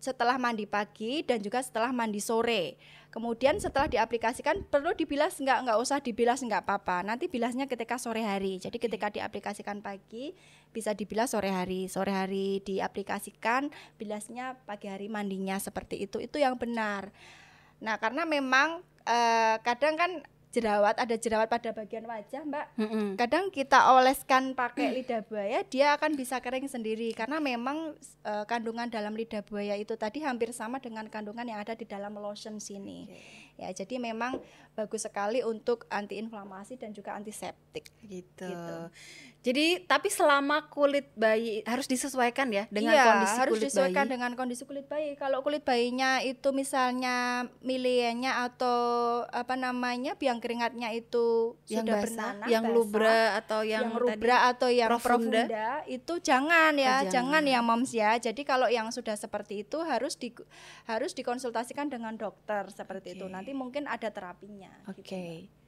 [0.01, 2.81] Setelah mandi pagi dan juga setelah mandi sore.
[3.11, 7.03] Kemudian setelah diaplikasikan perlu dibilas nggak nggak usah dibilas nggak apa-apa.
[7.03, 8.57] Nanti bilasnya ketika sore hari.
[8.57, 10.31] Jadi ketika diaplikasikan pagi
[10.71, 11.91] bisa dibilas sore hari.
[11.91, 13.67] Sore hari diaplikasikan,
[13.99, 16.23] bilasnya pagi hari mandinya seperti itu.
[16.23, 17.11] Itu yang benar.
[17.81, 20.11] Nah, karena memang eh, kadang kan
[20.51, 22.65] jerawat ada jerawat pada bagian wajah, Mbak.
[22.75, 23.07] Mm-mm.
[23.15, 27.95] Kadang kita oleskan pakai lidah buaya, dia akan bisa kering sendiri karena memang
[28.27, 32.13] eh, kandungan dalam lidah buaya itu tadi hampir sama dengan kandungan yang ada di dalam
[32.19, 33.07] lotion sini.
[33.59, 34.39] Ya, jadi memang
[34.71, 37.91] bagus sekali untuk antiinflamasi dan juga antiseptik.
[38.01, 38.47] Gitu.
[38.47, 38.77] Gitu.
[39.41, 44.13] Jadi tapi selama kulit bayi harus disesuaikan ya dengan iya, kondisi harus kulit disesuaikan bayi.
[44.13, 45.17] dengan kondisi kulit bayi.
[45.17, 48.77] Kalau kulit bayinya itu misalnya milenianya atau
[49.33, 53.91] apa namanya biang keringatnya itu yang sudah basah, bernanah, yang basah, lubra atau yang, yang,
[53.97, 55.41] tadi- rubra atau yang profunda?
[55.49, 57.41] profunda, itu jangan ya, Oh, jangan.
[57.41, 57.43] jangan.
[57.49, 58.11] ya moms ya.
[58.21, 60.29] Jadi kalau yang sudah seperti itu harus di
[60.85, 63.25] harus dikonsultasikan dengan dokter seperti itu.
[63.25, 63.33] Oke.
[63.41, 64.69] Nanti mungkin ada terapinya.
[64.85, 65.01] Oke.
[65.01, 65.59] gitu, Mbak.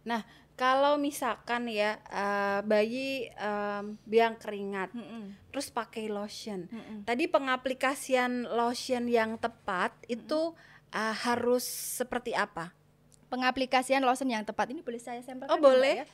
[0.00, 0.24] Nah,
[0.56, 6.68] kalau misalkan ya eh, bayi em, biang keringat, Mm-mm, terus pakai lotion.
[6.68, 7.04] mm-mm.
[7.04, 10.56] Tadi pengaplikasian lotion yang tepat itu
[10.90, 11.64] eh, harus
[12.00, 12.72] seperti apa?
[13.28, 15.94] Pengaplikasian lotion yang tepat ini boleh saya sampaikan Oh, ya, boleh.
[16.02, 16.06] ya?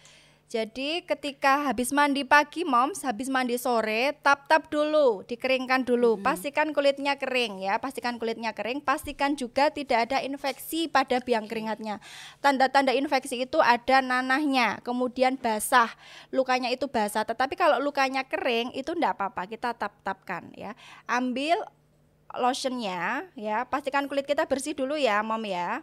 [0.47, 6.23] Jadi ketika habis mandi pagi, moms, habis mandi sore, tap-tap dulu, dikeringkan dulu.
[6.23, 8.79] Pastikan kulitnya kering ya, pastikan kulitnya kering.
[8.79, 11.99] Pastikan juga tidak ada infeksi pada biang keringatnya.
[12.39, 15.91] Tanda-tanda infeksi itu ada nanahnya, kemudian basah,
[16.31, 17.27] lukanya itu basah.
[17.27, 20.79] Tetapi kalau lukanya kering itu enggak apa-apa, kita tap-tapkan ya.
[21.11, 21.59] Ambil
[22.39, 25.83] lotionnya ya, pastikan kulit kita bersih dulu ya, mom ya.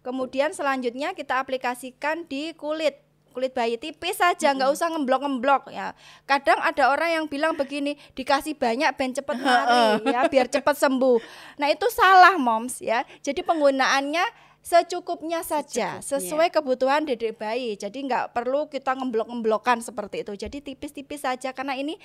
[0.00, 5.94] Kemudian selanjutnya kita aplikasikan di kulit kulit bayi tipis saja nggak usah ngemblok ngemblok ya.
[6.28, 11.18] Kadang ada orang yang bilang begini dikasih banyak ben cepet mari ya biar cepet sembuh.
[11.56, 13.06] Nah itu salah moms ya.
[13.22, 16.04] Jadi penggunaannya secukupnya saja Secukupnya.
[16.04, 17.74] sesuai kebutuhan dedek bayi.
[17.80, 20.36] Jadi nggak perlu kita ngemblok ngemblokan seperti itu.
[20.36, 21.96] Jadi tipis-tipis saja karena ini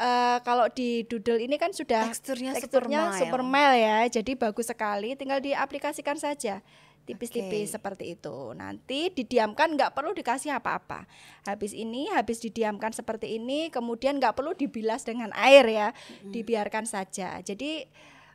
[0.00, 4.08] eh, kalau di doodle ini kan sudah Teksturnya teksturnya super super ya.
[4.08, 6.64] Jadi bagus sekali tinggal diaplikasikan saja
[7.08, 7.74] tipis-tipis Oke.
[7.80, 8.52] seperti itu.
[8.52, 11.08] Nanti didiamkan nggak perlu dikasih apa-apa.
[11.48, 15.88] Habis ini habis didiamkan seperti ini, kemudian nggak perlu dibilas dengan air ya,
[16.22, 17.40] dibiarkan saja.
[17.40, 17.88] Jadi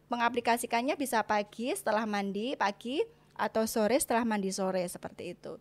[0.09, 3.01] mengaplikasikannya bisa pagi setelah mandi pagi
[3.33, 5.57] atau sore setelah mandi sore seperti itu.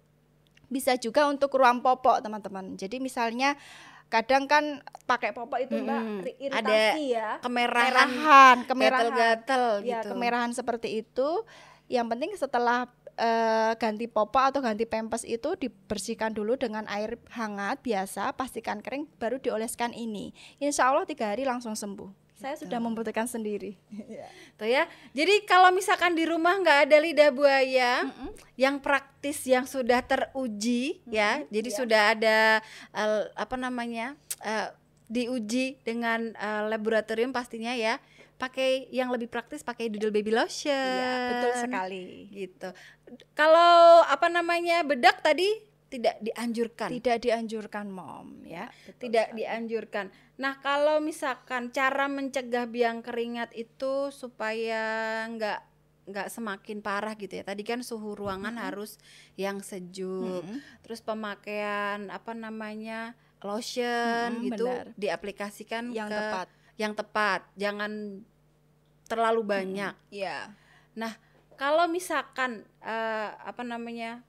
[0.73, 2.81] Bisa juga untuk ruang popok teman-teman.
[2.81, 3.57] Jadi misalnya
[4.13, 10.13] kadang kan pakai popok itu mbak ri- Ada iritasi ya Kemerahan, kemerahan gatal-gatal ya gitu.
[10.13, 11.29] kemerahan seperti itu
[11.89, 17.81] yang penting setelah eh, ganti popok atau ganti pempes itu dibersihkan dulu dengan air hangat
[17.85, 23.31] biasa pastikan kering baru dioleskan ini insya Allah tiga hari langsung sembuh saya sudah membuktikan
[23.31, 23.79] sendiri
[24.59, 24.91] Tuh ya.
[25.15, 28.11] Jadi kalau misalkan di rumah nggak ada lidah buaya
[28.59, 31.47] yang praktis yang sudah teruji ya.
[31.55, 31.79] Jadi iya.
[31.79, 32.39] sudah ada
[32.91, 34.19] eh, apa namanya?
[34.43, 34.75] eh,
[35.07, 38.03] diuji dengan eh, laboratorium pastinya ya.
[38.43, 40.75] Pakai yang lebih praktis pakai Doodle Baby Lotion.
[40.75, 42.69] Iya, betul sekali Gitu.
[43.39, 44.83] Kalau apa namanya?
[44.83, 46.89] bedak tadi tidak dianjurkan.
[46.89, 49.39] tidak dianjurkan mom ya betul tidak sekali.
[49.45, 50.07] dianjurkan.
[50.41, 55.61] Nah, kalau misalkan cara mencegah biang keringat itu supaya nggak
[56.09, 57.45] nggak semakin parah gitu ya.
[57.45, 58.99] Tadi kan suhu ruangan harus
[59.37, 60.43] yang sejuk.
[60.43, 60.59] Mm-mm.
[60.83, 63.15] Terus pemakaian apa namanya?
[63.43, 64.87] lotion Mm-mm, gitu benar.
[64.95, 67.41] diaplikasikan yang ke tepat yang tepat.
[67.59, 68.23] Jangan
[69.13, 69.93] terlalu banyak.
[70.09, 70.49] ya
[70.97, 71.13] Nah,
[71.61, 74.25] kalau misalkan eh, apa namanya?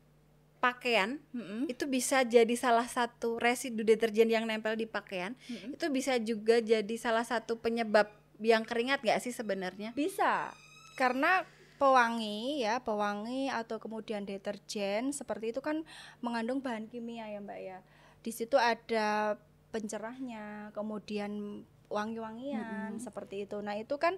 [0.63, 1.67] pakaian Mm-mm.
[1.67, 5.75] itu bisa jadi salah satu residu deterjen yang nempel di pakaian Mm-mm.
[5.75, 8.07] itu bisa juga jadi salah satu penyebab
[8.39, 10.55] biang keringat gak sih sebenarnya Bisa,
[10.95, 11.43] karena
[11.75, 15.83] pewangi ya, pewangi atau kemudian deterjen seperti itu kan
[16.23, 17.83] mengandung bahan kimia ya Mbak ya.
[18.23, 19.35] Di situ ada
[19.75, 23.59] pencerahnya, kemudian wangi-wangian seperti itu.
[23.59, 24.15] Nah, itu kan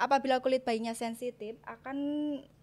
[0.00, 1.96] apabila kulit bayinya sensitif akan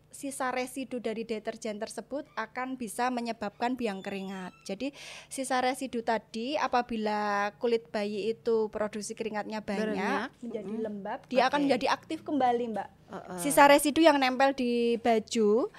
[0.10, 4.52] sisa residu dari deterjen tersebut akan bisa menyebabkan biang keringat.
[4.65, 4.89] Jadi
[5.30, 10.86] sisa residu tadi apabila kulit bayi itu produksi keringatnya banyak, Banyak, menjadi mm-mm.
[10.86, 11.65] lembab, dia akan Oke.
[11.70, 12.89] menjadi aktif kembali, Mbak.
[13.10, 13.39] Heeh.
[13.42, 15.70] Sisa residu yang nempel di baju,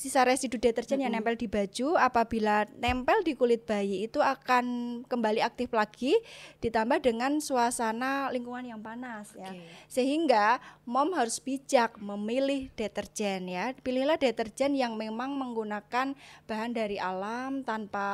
[0.00, 1.20] sisa residu deterjen yang Mm-mm.
[1.20, 4.64] nempel di baju apabila nempel di kulit bayi itu akan
[5.04, 6.16] kembali aktif lagi
[6.64, 9.52] ditambah dengan suasana lingkungan yang panas ya.
[9.52, 9.60] Oke.
[9.92, 10.56] Sehingga
[10.88, 13.76] mom harus bijak memilih deterjen ya.
[13.76, 16.16] Pilihlah deterjen yang memang menggunakan
[16.48, 18.08] bahan dari alam tanpa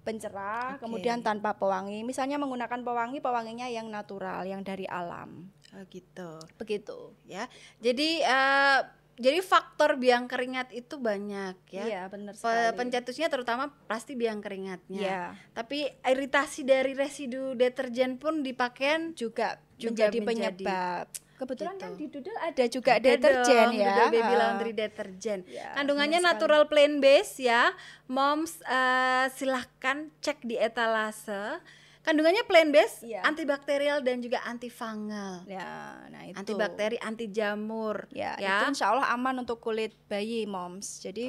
[0.00, 0.88] pencerah, Oke.
[0.88, 2.08] kemudian tanpa pewangi.
[2.08, 5.52] Misalnya menggunakan pewangi, pewanginya yang natural, yang dari alam.
[5.70, 7.14] Oh, gitu Begitu.
[7.30, 7.46] ya
[7.78, 8.80] jadi eh,
[9.20, 12.72] jadi faktor biang keringat itu banyak ya Iya, benar sekali.
[12.74, 19.60] pencetusnya terutama pasti biang keringatnya Iya, tapi iritasi dari residu deterjen pun di pakaian juga,
[19.76, 20.64] Juga menjadi menjadi.
[20.64, 21.06] penyebab.
[21.36, 21.82] Kebetulan Gitu.
[21.82, 23.86] kan di Doodle ada juga Ada deterjen dong, ya.
[23.86, 27.72] Doodle baby laundry deterjen Ya, Kandungannya natural plain base ya.
[28.06, 31.60] Moms eh, silahkan cek di etalase.
[32.00, 33.20] Kandungannya plain base, Iya.
[33.28, 35.44] antibakterial dan juga antifungal.
[35.44, 36.36] Ya, nah itu.
[36.40, 38.08] Antibakteri, anti jamur.
[38.08, 38.64] Ya, ya.
[38.64, 41.04] itu insya Allah aman untuk kulit bayi, moms.
[41.04, 41.28] Jadi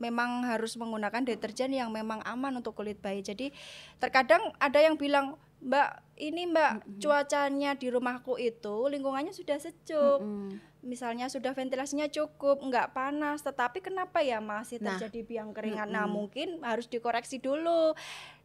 [0.00, 3.24] memang harus menggunakan deterjen yang memang aman untuk kulit bayi.
[3.24, 3.52] Jadi
[3.96, 10.20] terkadang ada yang bilang, Mbak, ini Mbak cuacanya di rumahku itu lingkungannya sudah sejuk.
[10.24, 10.56] Mm-mm.
[10.80, 15.92] Misalnya sudah ventilasinya cukup, nggak panas, tetapi kenapa ya masih Nah, terjadi biang keringat?
[15.92, 16.16] Nah, mm-mm.
[16.16, 17.92] mungkin harus dikoreksi dulu.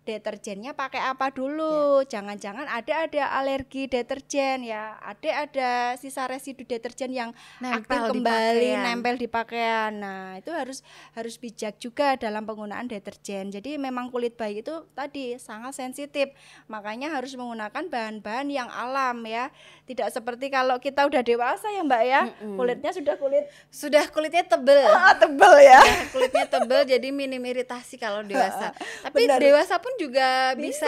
[0.05, 2.05] Deterjennya pakai apa dulu.
[2.05, 4.95] Jangan-jangan ada ada alergi deterjen ya.
[5.01, 8.83] Ada ada sisa residu deterjen yang aktif Nempel di kembali pakaian.
[8.85, 9.91] nempel di pakaian.
[9.91, 13.49] Nah, itu harus harus bijak juga dalam penggunaan deterjen.
[13.49, 16.29] Jadi memang kulit bayi itu tadi sangat sensitif.
[16.65, 19.49] Makanya harus menggunakan bahan-bahan yang alam ya.
[19.83, 22.21] Tidak seperti kalau kita udah dewasa ya, Mbak ya.
[22.53, 24.85] Kulitnya sudah kulit Sudah kulitnya tebel.
[24.85, 25.81] ah, tebel ya.
[25.81, 28.69] Ya, kulitnya tebel jadi minim iritasi kalau dewasa.
[29.05, 29.41] Tapi Benar.
[29.41, 30.86] dewasa pun juga bisa,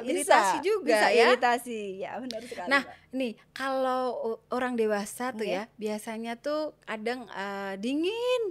[0.00, 1.26] bisa, iritasi juga bisa ya.
[1.32, 1.80] iritasi.
[1.98, 2.68] Ya, benar sekali.
[2.68, 3.14] Nah, Mbak.
[3.14, 4.02] nih kalau
[4.48, 5.66] orang dewasa tuh Iya.
[5.68, 8.42] ya, biasanya tuh kadang eh, dingin,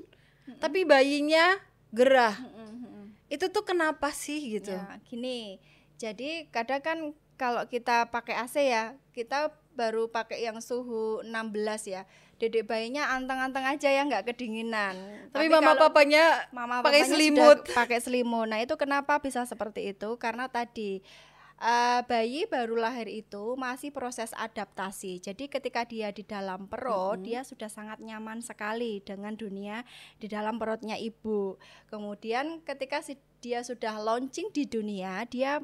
[0.60, 1.60] tapi bayinya
[1.92, 2.36] gerah.
[3.28, 4.72] Itu tuh kenapa sih gitu?
[4.72, 5.60] Ya, gini.
[6.00, 6.98] Jadi kadang kan
[7.36, 12.06] kalau kita pakai AC ya, kita baru pakai yang suhu 16 ya.
[12.38, 14.94] Dedek bayinya anteng-anteng aja ya nggak kedinginan.
[15.34, 17.58] Tapi, mama kalau papanya mama pakai papanya selimut.
[17.74, 18.46] pakai selimut.
[18.46, 20.22] Nah, itu kenapa bisa seperti itu?
[20.22, 21.02] Karena tadi
[21.58, 25.18] eh, bayi baru lahir itu masih proses adaptasi.
[25.18, 29.82] Jadi ketika dia di dalam perut, dia sudah sangat nyaman sekali dengan dunia
[30.22, 31.58] di dalam perutnya ibu.
[31.90, 35.62] Kemudian ketika si- dia sudah launching di dunia, dia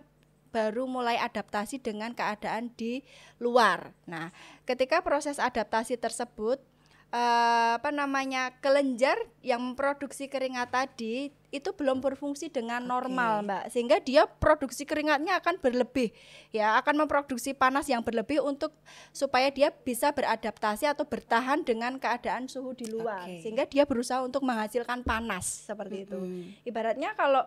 [0.54, 3.02] baru mulai adaptasi dengan keadaan di
[3.42, 3.90] luar.
[4.06, 4.30] Nah,
[4.70, 6.62] ketika proses adaptasi tersebut
[7.10, 13.64] eh, apa namanya kelenjar yang memproduksi keringat tadi itu belum berfungsi dengan normal, Mbak.
[13.70, 16.10] Sehingga dia produksi keringatnya akan berlebih.
[16.50, 18.74] Ya, akan memproduksi panas yang berlebih untuk
[19.14, 23.30] supaya dia bisa beradaptasi atau bertahan dengan keadaan suhu di luar.
[23.30, 23.46] Oke.
[23.46, 26.18] Sehingga dia berusaha untuk menghasilkan panas seperti itu.
[26.18, 26.66] Mm-mm.
[26.66, 27.46] Ibaratnya kalau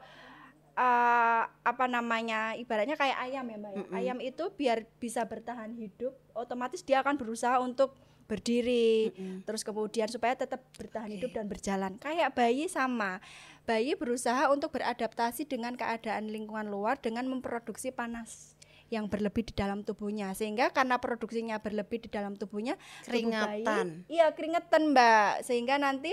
[0.77, 3.85] eh, apa namanya ibaratnya kayak ayam ya mbak ya.
[3.97, 9.15] ayam itu biar bisa bertahan hidup otomatis dia akan berusaha untuk berdiri
[9.47, 11.95] terus kemudian supaya tetap bertahan hidup dan berjalan.
[11.97, 13.23] Kayak bayi sama
[13.63, 18.59] bayi berusaha untuk beradaptasi dengan keadaan lingkungan luar dengan memproduksi panas
[18.91, 20.35] yang berlebih di dalam tubuhnya.
[20.35, 22.75] Sehingga karena produksinya berlebih di dalam tubuhnya
[23.07, 23.87] tubuh bayi- Keringetan.
[24.11, 25.47] iya keringetan mbak.
[25.47, 26.11] Sehingga nanti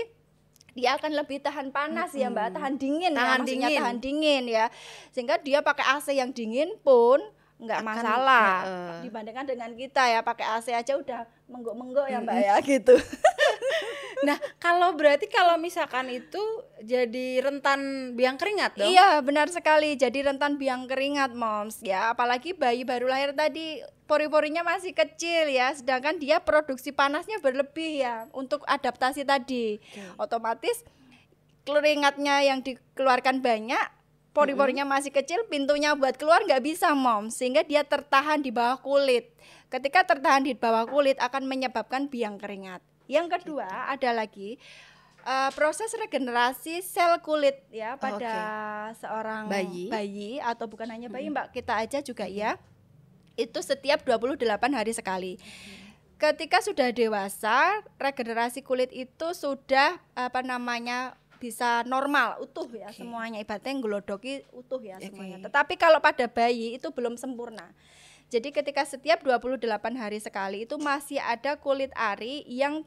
[0.74, 3.78] dia akan lebih tahan panas ya mbak tahan dingin ya Tahan maksudnya dingin.
[3.78, 4.66] tahan dingin ya
[5.10, 7.22] sehingga dia pakai AC yang dingin pun
[7.54, 8.94] nggak masalah heeh.
[9.06, 12.98] dibandingkan dengan kita ya pakai AC aja udah menggok-menggok ya mbak ya gitu
[14.24, 16.40] Nah, kalau berarti kalau misalkan itu
[16.80, 17.80] jadi rentan
[18.16, 18.88] biang keringat dong?
[18.88, 19.92] Iya, benar sekali.
[19.94, 21.84] Jadi rentan biang keringat, moms.
[21.84, 28.04] Ya, apalagi bayi baru lahir tadi pori-porinya masih kecil ya, sedangkan dia produksi panasnya berlebih
[28.04, 29.80] ya untuk adaptasi tadi.
[30.20, 30.84] Otomatis
[31.64, 33.86] keringatnya yang dikeluarkan banyak,
[34.36, 37.40] pori-porinya masih kecil, pintunya buat keluar nggak bisa, moms.
[37.40, 39.32] Sehingga dia tertahan di bawah kulit.
[39.72, 42.84] Ketika tertahan di bawah kulit akan menyebabkan biang keringat.
[43.08, 44.56] Yang kedua ada lagi
[45.24, 48.32] eh, proses regenerasi sel kulit ya pada
[48.96, 49.92] seorang Bayi.
[49.92, 52.56] bayi atau bukan hanya bayi Mbak, kita aja juga ya.
[53.34, 54.40] Itu setiap 28
[54.74, 55.32] hari sekali.
[56.14, 63.76] Ketika sudah dewasa, regenerasi kulit itu sudah apa namanya bisa normal utuh ya semuanya ibaratnya
[63.76, 65.12] nggelodoki utuh ya Oke.
[65.12, 65.44] semuanya.
[65.44, 67.68] Tetapi kalau pada bayi itu belum sempurna.
[68.32, 69.60] Jadi ketika setiap 28
[70.00, 72.82] hari sekali itu masih ada kulit ari yang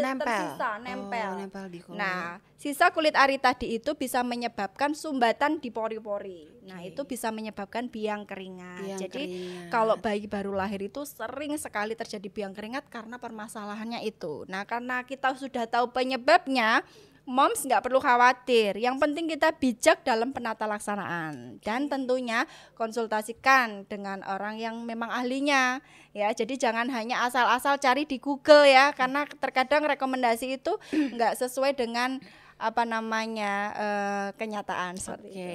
[0.00, 0.26] Nempel.
[0.26, 1.30] tersisa nempel.
[1.30, 1.98] Oh, nempel di kulit.
[2.00, 6.48] Nah, sisa kulit ari tadi itu bisa menyebabkan sumbatan di pori-pori.
[6.64, 6.96] Nah, Oke.
[6.96, 8.82] itu bisa menyebabkan biang keringat.
[8.82, 9.70] Biang Jadi keringat.
[9.70, 14.48] kalau bayi baru lahir itu sering sekali terjadi biang keringat karena permasalahannya itu.
[14.48, 16.82] Nah, karena kita sudah tahu penyebabnya,
[17.24, 18.76] moms nggak perlu khawatir.
[18.76, 22.44] Yang penting kita bijak dalam penata laksanaan dan tentunya
[22.76, 25.80] konsultasikan dengan orang yang memang ahlinya.
[26.14, 31.74] Ya, jadi jangan hanya asal-asal cari di Google ya, karena terkadang rekomendasi itu nggak sesuai
[31.74, 32.22] dengan
[32.54, 35.34] apa namanya eh, kenyataan seperti.
[35.34, 35.54] Oke.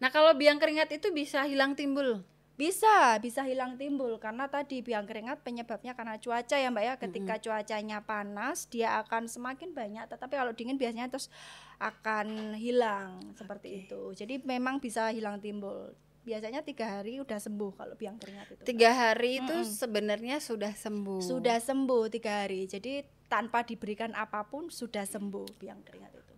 [0.00, 2.24] Nah, kalau biang keringat itu bisa hilang timbul.
[2.58, 6.94] Bisa, bisa hilang timbul karena tadi biang keringat penyebabnya karena cuaca ya Mbak ya.
[6.98, 11.30] Ketika cuacanya panas, dia akan semakin banyak, tetapi kalau dingin biasanya terus
[11.78, 14.10] akan hilang seperti itu.
[14.10, 15.94] Jadi memang bisa hilang timbul.
[16.26, 18.62] Biasanya tiga hari udah sembuh kalau biang keringat itu.
[18.66, 21.22] Tiga hari itu sebenarnya sudah sembuh.
[21.22, 22.66] Sudah sembuh tiga hari.
[22.66, 26.34] Jadi tanpa diberikan apa pun sudah sembuh biang keringat itu.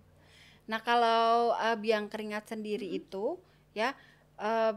[0.68, 3.40] Nah, kalau eh, biang keringat sendiri itu
[3.72, 3.96] ya
[4.36, 4.74] eh,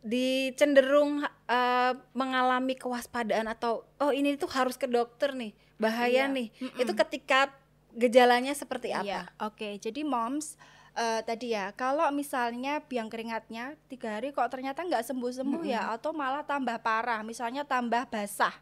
[0.00, 6.32] di cenderung eh, mengalami kewaspadaan atau oh ini tuh harus ke dokter nih, bahaya Iya.
[6.32, 6.48] nih.
[6.76, 7.52] Itu ketika
[7.90, 9.04] gejalanya seperti apa?
[9.04, 9.76] Iya, oke.
[9.76, 10.56] Jadi moms
[10.92, 16.10] eh, tadi ya, kalau misalnya biang keringatnya tiga hari kok ternyata nggak sembuh-sembuh ya, atau
[16.10, 18.52] malah tambah parah, misalnya tambah basah,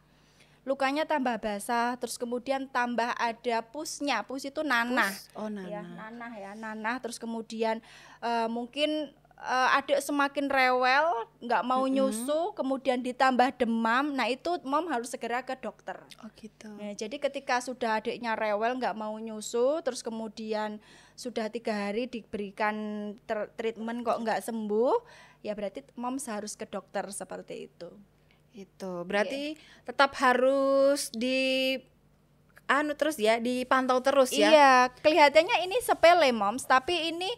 [0.62, 5.33] lukanya tambah basah, terus kemudian tambah ada pusnya, pus itu nanah, Pus?
[5.33, 6.12] Oh, ya Nana.
[6.12, 7.81] nanah ya, nanah, terus kemudian
[8.20, 14.90] eh, mungkin eh, adik semakin rewel, nggak mau nyusu, kemudian ditambah demam, nah itu mom
[14.90, 15.98] harus segera ke dokter.
[16.22, 16.68] Oh gitu.
[16.74, 20.82] Nah, jadi ketika sudah adiknya rewel nggak mau nyusu, terus kemudian
[21.14, 22.74] sudah tiga hari diberikan
[23.55, 24.95] treatment kok nggak sembuh,
[25.47, 27.91] ya berarti mom harus ke dokter seperti itu.
[28.59, 29.55] Itu berarti
[29.86, 31.78] tetap harus di
[32.68, 34.51] anu terus ya, dipantau terus ya.
[34.51, 37.30] Iya, kelihatannya ini sepele moms, tapi ini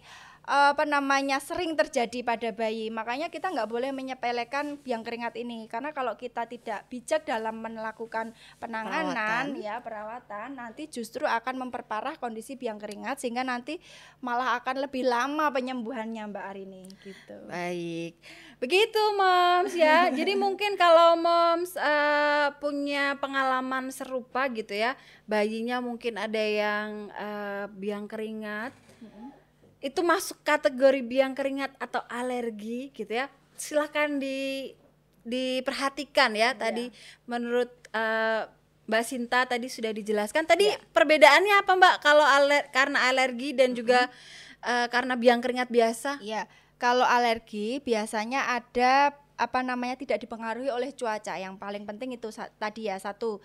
[0.51, 2.91] apa namanya sering terjadi pada bayi.
[2.91, 8.35] Makanya kita nggak boleh menyepelekan biang keringat ini, karena kalau kita tidak bijak dalam melakukan
[8.59, 9.63] penanganan, Perawatan.
[9.63, 13.79] ya perawatan, nanti justru akan memperparah kondisi biang keringat sehingga nanti
[14.19, 17.39] malah akan lebih lama penyembuhannya Mbak Arini gitu.
[17.47, 18.19] Baik.
[18.59, 20.11] Begitu Moms ya.
[20.19, 24.99] Jadi mungkin kalau Moms eh, punya pengalaman serupa gitu ya,
[25.31, 28.75] bayinya mungkin ada yang eh, biang keringat.
[29.81, 33.33] Itu masuk kategori biang keringat atau alergi gitu ya.
[33.57, 34.73] Silahkan di
[35.21, 36.89] diperhatikan ya tadi
[37.29, 38.49] menurut eh,
[38.91, 40.49] Mbak Sinta tadi sudah dijelaskan.
[40.49, 44.11] Tadi perbedaannya apa Mbak kalau aler karena alergi dan juga
[44.65, 46.19] eh, karena biang keringat biasa?
[46.19, 46.49] Iya,
[46.81, 51.33] kalau alergi biasanya ada apa namanya tidak dipengaruhi oleh cuaca.
[51.41, 52.29] Yang paling penting itu
[52.61, 53.41] tadi ya satu.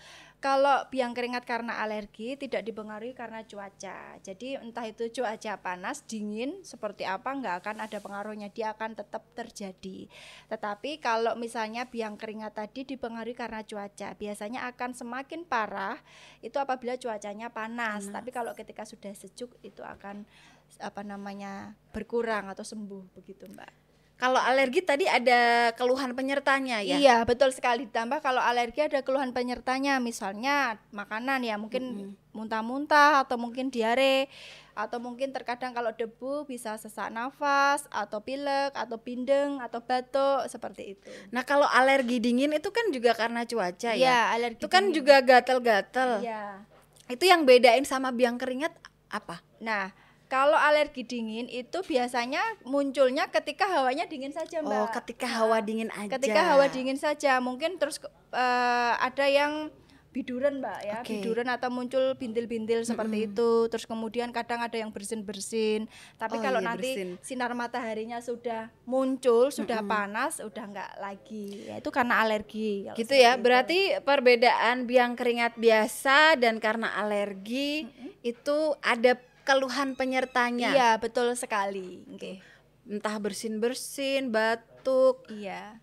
[0.46, 4.22] Kalau biang keringat karena alergi tidak dipengaruhi karena cuaca.
[4.22, 8.54] Jadi entah itu cuaca panas, dingin, seperti apa nggak akan ada pengaruhnya.
[8.54, 10.06] Dia akan tetap terjadi.
[10.46, 15.98] Tetapi kalau misalnya biang keringat tadi dipengaruhi karena cuaca, biasanya akan semakin parah
[16.46, 18.06] itu apabila cuacanya panas.
[18.14, 20.30] Tapi kalau ketika sudah sejuk itu akan
[20.78, 23.85] apa namanya berkurang atau sembuh begitu mbak.
[24.16, 26.96] Kalau alergi tadi ada keluhan penyertanya ya.
[26.96, 33.36] Iya betul sekali ditambah kalau alergi ada keluhan penyertanya misalnya makanan ya mungkin muntah-muntah atau
[33.36, 34.32] mungkin diare
[34.76, 40.96] atau mungkin terkadang kalau debu bisa sesak nafas atau pilek atau bindeng atau batuk seperti
[40.96, 41.12] itu.
[41.32, 44.00] Nah kalau alergi dingin itu kan juga karena cuaca ya.
[44.00, 44.96] Iya alergi Itu kan dingin.
[44.96, 46.24] juga gatal-gatal.
[46.24, 46.64] Iya.
[47.12, 48.72] Itu yang bedain sama biang keringat
[49.12, 49.44] apa?
[49.60, 49.92] Nah
[50.28, 54.74] kalau alergi dingin itu biasanya munculnya ketika hawanya dingin saja mbak.
[54.76, 56.10] Oh ketika hawa dingin aja.
[56.12, 58.02] ketika hawa dingin saja mungkin terus
[58.32, 59.70] eh, ada yang
[60.12, 61.12] biduran mbak ya Oke.
[61.14, 66.64] biduran atau muncul bintil-bintil seperti itu terus kemudian kadang ada yang bersin-bersin tapi Oh kalau
[66.64, 67.10] iya, nanti bersin.
[67.20, 73.36] sinar mataharinya sudah muncul sudah panas udah nggak lagi ya itu karena alergi Gitu ya.
[73.36, 73.44] itu.
[73.44, 77.84] Berarti perbedaan biang keringat biasa dan karena alergi
[78.22, 80.74] itu ada keluhan penyertanya.
[80.74, 82.42] iya betul sekali Oke.
[82.86, 85.82] Entah bersin-bersin, batuk, iya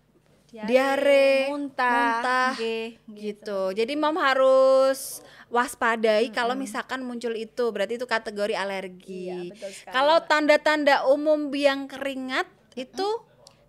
[0.53, 3.73] Diare, muntah, muntah, Nggih, gitu.
[3.73, 6.69] Jadi mom harus waspadai kalau Mm-mm.
[6.69, 9.33] misalkan muncul itu, berarti itu kategori alergi.
[9.33, 12.45] Iya, betul sekali, kalau tanda-tanda umum biang keringat
[12.77, 13.07] itu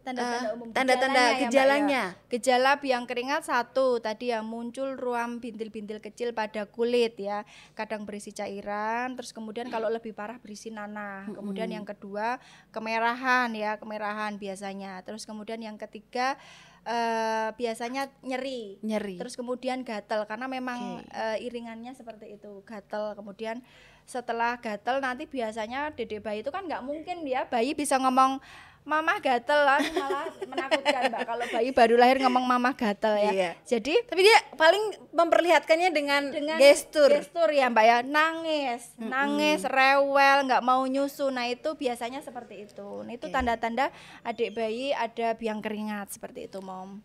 [0.05, 1.49] tanda-tanda umum tanda-tanda gejalanya ya, ya.
[1.49, 2.03] gejalanya.
[2.29, 7.43] Gejala biang keringat satu tadi ya muncul ruam bintil-bintil kecil pada kulit ya,
[7.73, 11.25] kadang berisi cairan, terus kemudian kalau lebih parah berisi nanah.
[11.33, 12.37] Kemudian yang kedua
[12.69, 15.01] kemerahan ya, kemerahan biasanya.
[15.03, 16.37] Terus kemudian yang ketiga
[16.85, 18.77] eh, biasanya nyeri.
[18.85, 19.17] nyeri.
[19.17, 21.09] Terus kemudian gatal karena memang Oke.
[21.17, 23.17] eh, iringannya seperti itu gatal.
[23.17, 23.65] Kemudian
[24.05, 28.37] setelah gatal nanti biasanya dedek bayi itu kan nggak mungkin ya bayi bisa ngomong
[28.85, 33.33] mama gatel lah malah menakutkan mbak kalau bayi baru lahir ngomong mama gatel ya.
[33.33, 33.51] Iya.
[33.65, 37.09] Jadi Tapi dia paling memperlihatkannya dengan, dengan gestur.
[37.09, 43.03] gestur ya mbak ya nangis nangis rewel nggak mau nyusu nah itu biasanya seperti itu
[43.03, 43.33] nah itu Oke.
[43.33, 43.89] tanda-tanda
[44.21, 47.01] adik bayi ada biang keringat seperti itu mom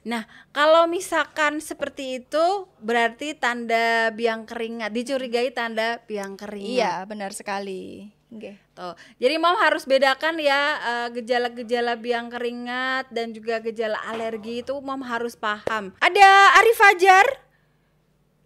[0.00, 2.44] Nah, kalau misalkan seperti itu
[2.80, 6.72] berarti tanda biang keringat, dicurigai tanda biang keringat.
[6.72, 8.56] iya benar sekali Nggih.
[8.78, 8.94] Tuh.
[9.18, 15.02] Jadi mom harus bedakan ya eh, gejala-gejala biang keringat dan juga gejala alergi itu mom
[15.02, 15.90] harus paham.
[15.98, 16.30] Ada
[16.62, 17.26] Ari Fajar.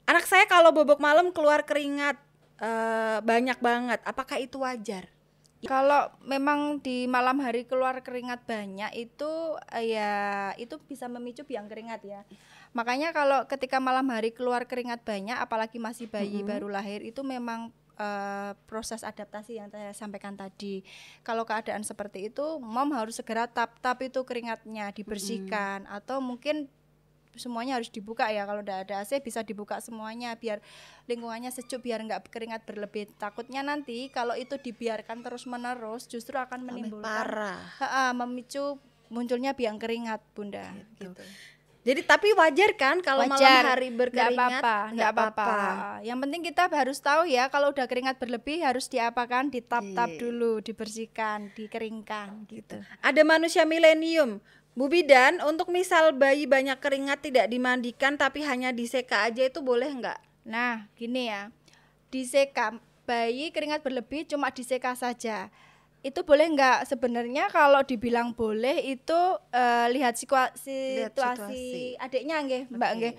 [0.04, 2.16] Anak saya kalau bobok malam keluar keringat
[2.64, 4.00] eh, banyak banget.
[4.08, 5.12] Apakah itu wajar?
[5.64, 9.32] Kalau memang di malam hari keluar keringat banyak itu
[9.72, 10.12] eh, ya
[10.56, 12.20] itu bisa memicu biang keringat ya.
[12.72, 17.70] Makanya kalau ketika malam hari keluar keringat banyak apalagi masih bayi baru lahir itu memang
[17.94, 20.82] eh, proses adaptasi yang saya sampaikan tadi.
[21.22, 26.66] Kalau keadaan seperti itu mom harus segera tap-tap itu keringatnya dibersihkan atau mungkin
[27.34, 30.62] semuanya harus dibuka ya kalau udah ada AC bisa dibuka semuanya biar
[31.10, 36.62] lingkungannya sejuk biar nggak keringat berlebih takutnya nanti kalau itu dibiarkan terus menerus justru akan
[36.62, 38.14] menimbulkan parah.
[38.14, 38.78] Memicu
[39.10, 41.10] munculnya biang keringat bunda Gitu.
[41.10, 41.22] gitu.
[41.84, 44.64] Jadi tapi wajar kan kalau malam hari berkeringat?
[44.64, 45.52] apa-apa, Nggak nggak apa-apa.
[46.00, 50.20] Yang penting kita harus tahu ya kalau udah keringat berlebih harus diapakan, ditap-tap Iya.
[50.24, 52.80] dulu, dibersihkan, dikeringkan gitu.
[53.04, 54.40] Ada manusia milenium.
[54.74, 59.86] Bu Bidan, untuk misal bayi banyak keringat tidak dimandikan tapi hanya diseka aja itu boleh
[59.86, 60.18] nggak?
[60.48, 61.52] Nah, gini ya.
[62.08, 65.52] Diseka bayi keringat berlebih cuma diseka saja.
[66.04, 66.84] Itu boleh nggak?
[66.84, 69.20] Sebenarnya kalau dibilang boleh itu
[69.56, 71.96] eh, lihat sikua- Lihat situasi situasi.
[71.96, 72.98] adiknya nggih, Mbak Oke.
[73.00, 73.14] nggih.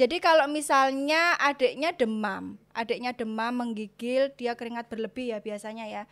[0.00, 6.02] Jadi kalau misalnya adiknya demam, adiknya demam menggigil, dia keringat berlebih ya biasanya ya.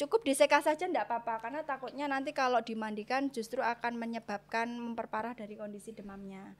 [0.00, 5.60] Cukup diseka saja enggak apa-apa karena takutnya nanti kalau dimandikan justru akan menyebabkan memperparah dari
[5.60, 6.56] kondisi demamnya.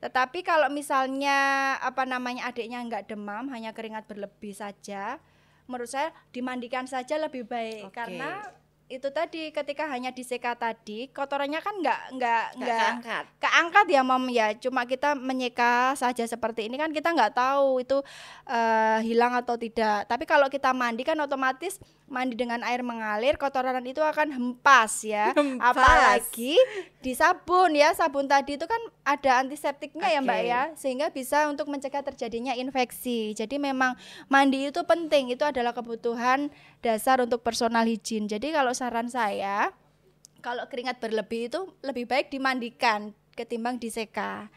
[0.00, 5.20] Tetapi kalau misalnya apa namanya adiknya enggak demam, hanya keringat berlebih saja,
[5.70, 7.94] menurut saya dimandikan saja lebih baik Oke.
[7.94, 8.42] karena
[8.90, 13.24] itu tadi ketika hanya diseka tadi kotorannya kan enggak enggak Nggak enggak keangkat.
[13.38, 14.50] keangkat ya mom ya.
[14.58, 18.02] Cuma kita menyeka saja seperti ini kan kita nggak tahu itu
[18.44, 20.10] eh, hilang atau tidak.
[20.10, 21.78] Tapi kalau kita mandi kan otomatis
[22.10, 25.30] mandi dengan air mengalir kotoran itu akan hempas ya.
[25.38, 25.70] Hempas.
[25.70, 26.58] apalagi
[26.98, 27.94] di sabun ya.
[27.94, 30.62] Sabun tadi itu kan ada antiseptiknya ya mbak ya.
[30.74, 33.38] Sehingga bisa untuk mencegah terjadinya infeksi.
[33.38, 33.94] Jadi memang
[34.26, 35.30] mandi itu penting.
[35.30, 36.50] Itu adalah kebutuhan
[36.82, 38.26] dasar untuk personal hygiene.
[38.26, 39.76] Jadi kalau saran saya
[40.40, 44.48] kalau keringat berlebih itu lebih baik dimandikan ketimbang diseka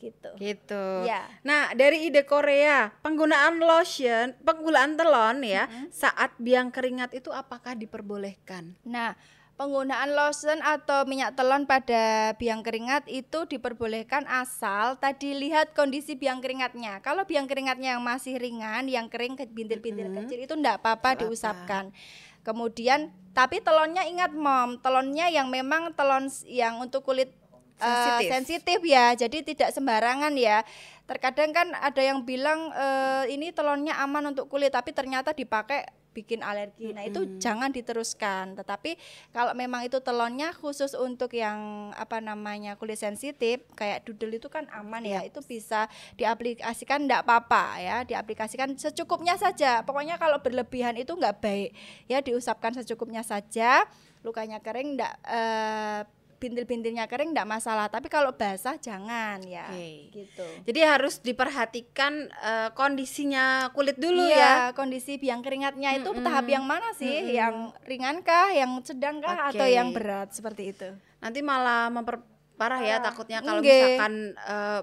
[0.00, 0.32] gitu.
[0.40, 0.84] Gitu.
[1.04, 1.28] Ya.
[1.44, 8.80] Nah, dari ide Korea, penggunaan lotion, penggunaan telon ya, saat biang keringat itu apakah diperbolehkan?
[8.88, 9.12] Nah,
[9.60, 16.40] penggunaan lotion atau minyak telon pada biang keringat itu diperbolehkan asal tadi lihat kondisi biang
[16.40, 17.04] keringatnya.
[17.04, 21.92] Kalau biang keringatnya yang masih ringan, yang kering ke bintil-bintil kecil itu enggak apa-apa diusapkan.
[22.40, 27.30] Kemudian tapi telonnya ingat mom, telonnya yang memang telon yang untuk kulit
[27.78, 28.28] eh, Sensitif.
[28.32, 29.14] sensitif ya.
[29.14, 30.66] Jadi tidak sembarangan ya.
[31.06, 36.42] Terkadang kan ada yang bilang eh, ini telonnya aman untuk kulit tapi ternyata dipakai bikin
[36.42, 36.90] alergi.
[36.90, 38.58] Nah, itu jangan diteruskan.
[38.58, 38.98] Tetapi
[39.30, 44.66] kalau memang itu telonnya khusus untuk yang apa namanya kulit sensitif kayak dudel itu kan
[44.74, 45.22] aman ya.
[45.22, 45.86] Itu bisa
[46.18, 49.86] diaplikasikan enggak apa-apa ya, diaplikasikan secukupnya saja.
[49.86, 51.70] Pokoknya kalau berlebihan itu enggak baik.
[52.10, 53.86] Ya diusapkan secukupnya saja.
[54.20, 56.02] Lukanya kering enggak eh,
[56.40, 59.68] bintil-bintilnya kering enggak masalah, tapi kalau basah jangan ya.
[59.68, 60.08] Oke.
[60.08, 60.46] Gitu.
[60.64, 64.34] Jadi harus diperhatikan eh, kondisinya kulit dulu ya.
[64.34, 67.36] iya, kondisi biang keringatnya itu tahap yang mana sih?
[67.36, 69.76] Yang ringankah, yang sedangkah atau Oke.
[69.76, 70.88] yang berat seperti itu?
[71.20, 73.04] Nanti malah memperparah ya Parah.
[73.04, 73.70] takutnya kalau Nggih.
[73.76, 74.80] misalkan eh,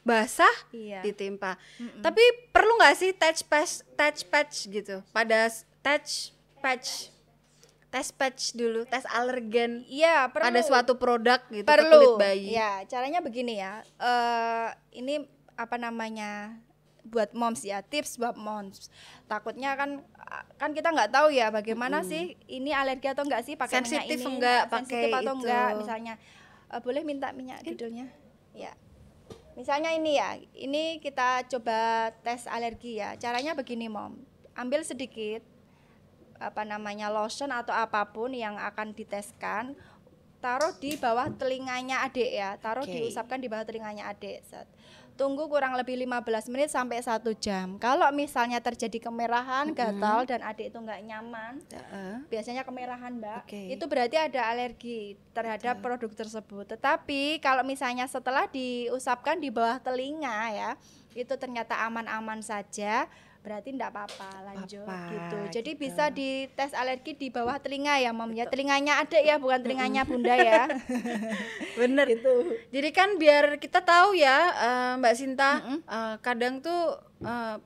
[0.00, 1.04] basah Iya.
[1.04, 1.60] ditimpa.
[2.00, 5.52] Tapi perlu nggak sih touch patch touch patch gitu pada
[5.84, 7.12] touch patch
[7.90, 10.46] tes patch dulu, tes alergen Iya, perlu.
[10.46, 11.90] pada suatu produk gitu ke perlu.
[11.90, 12.50] kulit bayi.
[12.50, 13.82] Ya, caranya begini ya.
[13.98, 16.56] Eh ini apa namanya?
[17.00, 18.92] buat moms ya tips buat moms
[19.24, 20.04] takutnya kan
[20.60, 24.18] kan kita nggak tahu ya bagaimana sih ini alergi atau enggak sih pakai minyak Sensitif
[24.20, 25.40] ini enggak sensitif pakai atau itu.
[25.40, 26.14] enggak misalnya
[26.68, 28.04] eh, boleh minta minyak dudulnya
[28.52, 28.76] ya
[29.56, 34.20] misalnya ini ya ini kita coba tes alergi ya caranya begini mom
[34.52, 35.40] ambil sedikit
[36.40, 39.76] apa namanya lotion atau apa pun yang akan diteskan
[40.40, 42.96] taruh di bawah telinganya adik ya taruh Oke.
[42.96, 44.64] diusapkan di bawah telinganya adik Set.
[45.20, 50.72] tunggu kurang lebih 15 menit sampai satu jam kalau misalnya terjadi kemerahan gatal dan adik
[50.72, 52.24] itu nggak nyaman Heeh.
[52.32, 53.68] biasanya kemerahan mbak Oke.
[53.68, 60.56] itu berarti ada alergi terhadap produk tersebut tetapi kalau misalnya setelah diusapkan di bawah telinga
[60.56, 60.70] ya
[61.12, 63.04] itu ternyata aman-aman saja
[63.40, 65.80] berarti enggak apa-apa lanjut Apa-apa, gitu jadi gitu.
[65.80, 70.36] bisa dites alergi di bawah telinga ya mom ya telinganya ada ya bukan telinganya bunda
[70.36, 70.68] ya
[71.80, 72.04] Bener.
[72.06, 77.56] gitu Jadi kan biar kita tahu ya eh, Mbak Sinta, eh, kadang tuh eh,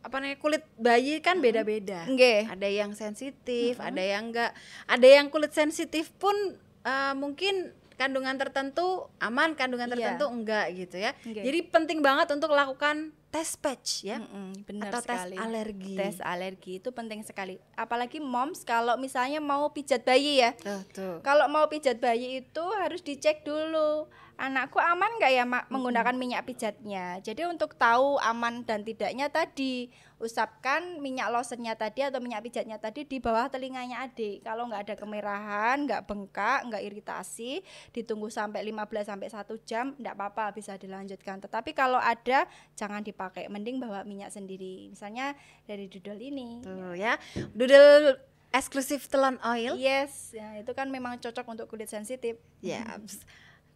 [0.00, 2.04] apa namanya kulit bayi kan beda-beda.
[2.04, 2.48] Nggih.
[2.48, 4.52] Ada yang sensitif, ada yang enggak.
[4.84, 6.34] Ada yang kulit sensitif pun
[6.82, 9.92] eh, mungkin kandungan tertentu aman, kandungan Iya.
[9.94, 11.12] tertentu enggak gitu ya.
[11.20, 11.42] Nggih.
[11.44, 14.22] Jadi penting banget untuk lakukan tes patch ya.
[14.22, 15.34] Mm-mm, benar Atau tes sekali.
[15.34, 15.94] alergi.
[15.94, 21.14] tes alergi itu penting sekali apalagi moms kalau misalnya mau pijat bayi ya Tuh, tuh.
[21.20, 26.46] Kalau mau pijat bayi itu harus dicek dulu anakku aman nggak ya Ma- menggunakan minyak
[26.46, 27.22] pijatnya.
[27.22, 33.04] Jadi untuk tahu aman dan tidaknya tadi usapkan minyak lotionnya tadi atau minyak pijatnya tadi
[33.04, 34.42] di bawah telinganya adik.
[34.42, 37.60] Kalau nggak ada kemerahan, nggak bengkak, nggak iritasi,
[37.92, 41.42] ditunggu sampai 15 sampai satu jam, nggak apa-apa bisa dilanjutkan.
[41.42, 44.90] Tetapi kalau ada jangan dipakai, mending bawa minyak sendiri.
[44.90, 45.36] Misalnya
[45.68, 46.64] dari dudel ini.
[46.64, 47.20] Tuh ya.
[47.52, 48.16] Doodle
[48.54, 49.74] eksklusif telon oil.
[49.74, 52.38] Yes, ya, itu kan memang cocok untuk kulit sensitif.
[52.62, 53.02] Ya.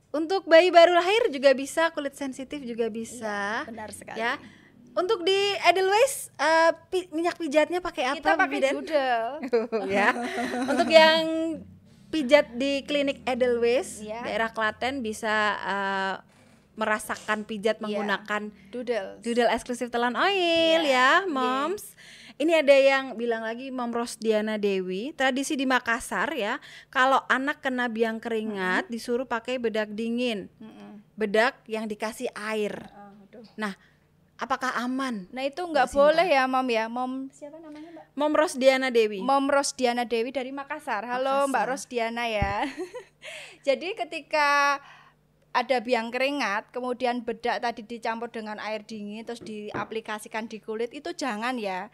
[0.08, 3.64] Untuk bayi baru lahir juga bisa, kulit sensitif juga bisa.
[3.64, 4.16] Benar sekali.
[4.16, 4.40] Ya.
[4.96, 8.18] Untuk di Edelweiss eh, pi- minyak pijatnya pakai apa?
[8.18, 9.30] Kita pakai doodle.
[9.94, 10.10] ya.
[10.64, 11.22] Untuk yang
[12.08, 14.24] pijat di klinik Edelweiss Iya.
[14.24, 16.14] daerah Klaten bisa eh,
[16.74, 17.82] merasakan pijat Iya.
[17.84, 19.18] menggunakan Doodle.
[19.20, 21.94] Doodle eksklusif telan oil ya, moms.
[22.38, 27.90] Ini ada yang bilang lagi Mom Rosdiana Dewi, tradisi di Makassar ya, kalau anak kena
[27.90, 30.46] biang keringat disuruh pakai bedak dingin.
[30.62, 31.02] Mm-mm.
[31.18, 32.78] Bedak yang dikasih air.
[32.94, 33.42] Aduh.
[33.58, 33.74] Nah,
[34.38, 35.26] apakah aman?
[35.34, 38.06] Nah itu nggak boleh ya mom ya mom siapa namanya mbak?
[38.14, 39.18] Mom Rosdiana Dewi.
[39.18, 41.02] Mom Rosdiana Dewi dari Makassar.
[41.10, 41.66] Halo Mbak Makassar.
[41.74, 42.70] Rosdiana ya.
[43.66, 44.78] Jadi ketika
[45.50, 51.10] ada biang keringat, kemudian bedak tadi dicampur dengan air dingin terus diaplikasikan di kulit itu
[51.10, 51.90] jangan ya.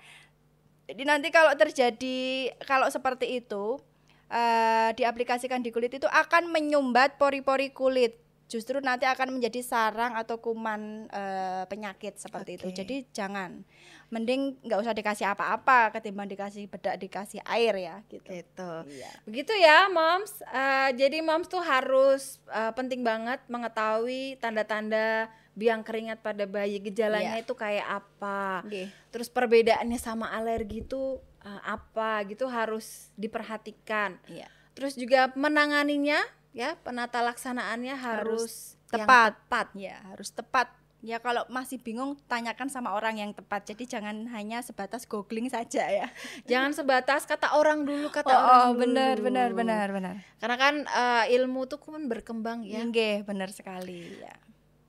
[0.85, 3.81] Jadi nanti kalau terjadi kalau seperti itu
[4.29, 8.21] eh, diaplikasikan di kulit itu akan menyumbat pori-pori kulit.
[8.45, 12.69] Justru nanti akan menjadi sarang atau kuman eh, penyakit seperti itu.
[12.69, 12.77] Oke.
[12.77, 13.65] Jadi jangan.
[14.13, 18.29] Mending nggak usah dikasih apa-apa ketimbang dikasih bedak dikasih air ya gitu.
[18.29, 18.73] Gitu.
[18.93, 19.11] Iya.
[19.25, 20.45] Begitu ya, moms.
[20.53, 26.79] Eh, jadi moms tuh harus eh, penting banget mengetahui tanda-tanda biang keringat pada bayi.
[26.79, 27.43] Gejalanya Iya.
[27.47, 28.63] itu kayak apa?
[28.67, 28.91] Oke.
[29.09, 32.23] Terus perbedaannya sama alergi itu eh, apa?
[32.27, 34.19] Gitu harus diperhatikan.
[34.27, 34.51] Iya.
[34.75, 36.19] Terus juga menanganinya
[36.51, 39.33] ya, penata laksanaannya harus, yang tepat.
[39.47, 39.67] tepat.
[39.75, 40.69] Ya, harus tepat.
[40.99, 43.69] Ya kalau masih bingung tanyakan sama orang yang tepat.
[43.69, 46.09] Jadi jangan hanya sebatas googling saja ya.
[46.51, 48.81] Jangan sebatas kata orang dulu kata Oh, orang oh, dulu.
[48.89, 50.15] benar benar benar benar.
[50.41, 52.81] Karena kan eh, ilmu tuh kan berkembang ya.
[52.81, 54.33] Nggih, benar sekali ya.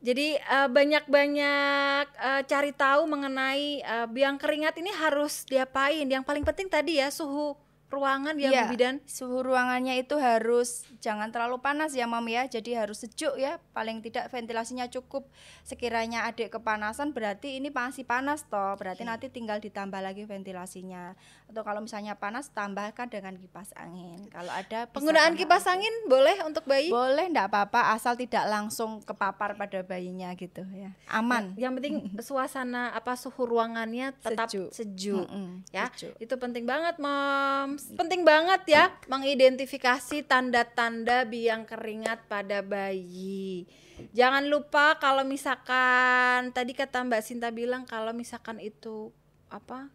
[0.05, 6.05] Jadi eh, banyak-banyak eh, cari tahu mengenai eh, biang keringat ini harus diapain.
[6.05, 7.57] Yang paling penting tadi ya suhu
[7.89, 8.95] ruangan ya Iya, Bu Bidan.
[9.05, 12.45] Suhu ruangannya itu harus jangan terlalu panas ya, Mam ya.
[12.49, 13.57] Jadi harus sejuk ya.
[13.71, 15.29] Paling tidak ventilasinya cukup.
[15.63, 18.75] Sekiranya adik kepanasan berarti ini masih panas toh.
[18.75, 19.09] Berarti Oke.
[19.09, 21.15] nanti tinggal ditambah lagi ventilasinya.
[21.47, 24.27] Atau kalau misalnya panas tambahkan dengan kipas angin.
[24.33, 26.89] Kalau ada Penggunaan kipas angin boleh untuk bayi?
[26.91, 30.91] Boleh enggak apa-apa asal tidak langsung kepapar pada bayinya gitu ya.
[31.11, 31.53] Aman.
[31.55, 34.69] Yang penting suasana apa suhu ruangannya tetap Sejuk.
[34.73, 35.25] sejuk.
[35.27, 36.13] Mm-mm, ya sejuk.
[36.17, 43.65] itu penting banget moms penting banget ya mengidentifikasi tanda-tanda biang keringat pada bayi
[44.11, 49.11] jangan lupa kalau misalkan tadi kata Mbak Sinta bilang kalau misalkan itu
[49.47, 49.87] apa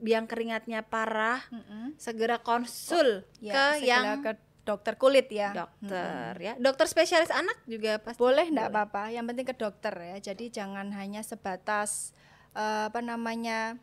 [0.00, 1.94] biang keringatnya parah Mm-mm.
[2.00, 5.50] segera konsul Ya, ke segera yang ke dokter kulit ya.
[5.52, 10.16] dokter ya dokter spesialis anak juga pasti Boleh enggak apa-apa, yang penting ke dokter ya.
[10.20, 12.12] Jadi jangan hanya sebatas
[12.54, 13.76] eh, apa namanya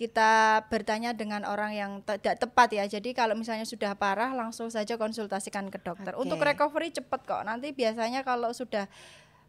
[0.00, 2.88] kita bertanya dengan orang yang tidak tepat ya.
[2.88, 6.16] Jadi kalau misalnya sudah parah langsung saja konsultasikan ke dokter.
[6.16, 6.24] Oke.
[6.24, 7.44] Untuk recovery cepat kok.
[7.44, 8.88] Nanti biasanya kalau sudah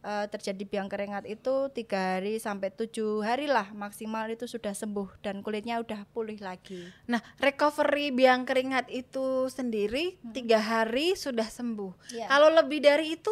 [0.04, 5.24] eh, terjadi biang keringat itu tiga hari sampai tujuh hari lah maksimal itu sudah sembuh
[5.24, 6.84] dan kulitnya udah pulih lagi.
[7.08, 12.12] Nah, recovery biang keringat itu sendiri tiga hari sudah sembuh.
[12.12, 12.28] Iya.
[12.28, 13.32] Kalau lebih dari itu,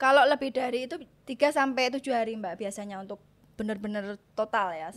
[0.00, 0.96] Kalau lebih dari itu
[1.28, 3.20] 3 sampai 7 hari Mbak biasanya untuk
[3.60, 4.88] benar-benar total ya.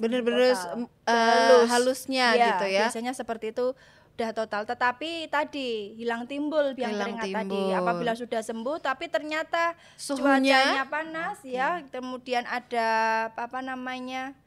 [0.71, 2.81] em, Udah eh, halusnya Iya, gitu ya.
[2.87, 3.75] Biasanya seperti itu
[4.13, 7.73] udah total tetapi tadi hilang timbul biang Hilang keringat tadi timbul.
[7.73, 12.89] apabila sudah sembuh tapi ternyata Suhunya cuacanya panas ya kemudian ada
[13.33, 14.37] apa namanya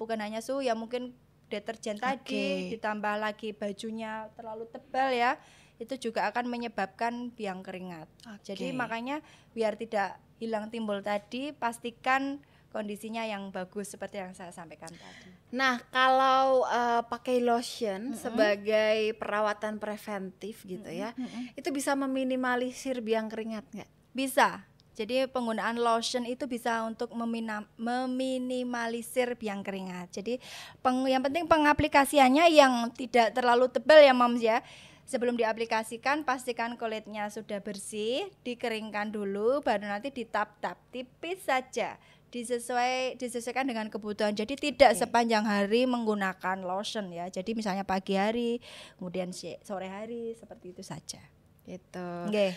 [0.00, 1.12] bukan hanya suhu ya mungkin
[1.52, 2.72] deterjen tadi Oke.
[2.72, 5.36] ditambah lagi bajunya terlalu tebal ya
[5.76, 8.08] itu juga akan menyebabkan biang keringat
[8.40, 8.78] jadi Oke.
[8.80, 9.20] makanya
[9.52, 12.40] biar tidak hilang timbul tadi pastikan
[12.70, 19.76] kondisinya yang bagus seperti yang saya sampaikan tadi Nah, kalau eh, pakai lotion sebagai perawatan
[19.76, 21.10] preventif gitu ya,
[21.52, 23.90] itu bisa meminimalisir biang keringat nggak?
[24.10, 24.62] Bisa.
[24.90, 30.12] Jadi penggunaan lotion itu bisa untuk memina- meminimalisir biang keringat.
[30.12, 30.38] Jadi
[30.78, 34.60] peng- yang penting pengaplikasiannya yang tidak terlalu tebal ya moms ya.
[35.02, 41.98] Sebelum diaplikasikan pastikan kulitnya sudah bersih, dikeringkan dulu, baru nanti ditap-tap tipis saja.
[42.30, 44.32] Disesuai disesuaikan dengan kebutuhan.
[44.34, 45.02] Jadi tidak Oke.
[45.02, 47.26] sepanjang hari menggunakan lotion ya.
[47.26, 48.62] Jadi misalnya pagi hari,
[48.96, 49.34] kemudian
[49.66, 51.20] sore hari seperti itu saja.
[51.66, 52.08] Gitu.
[52.30, 52.54] Oke.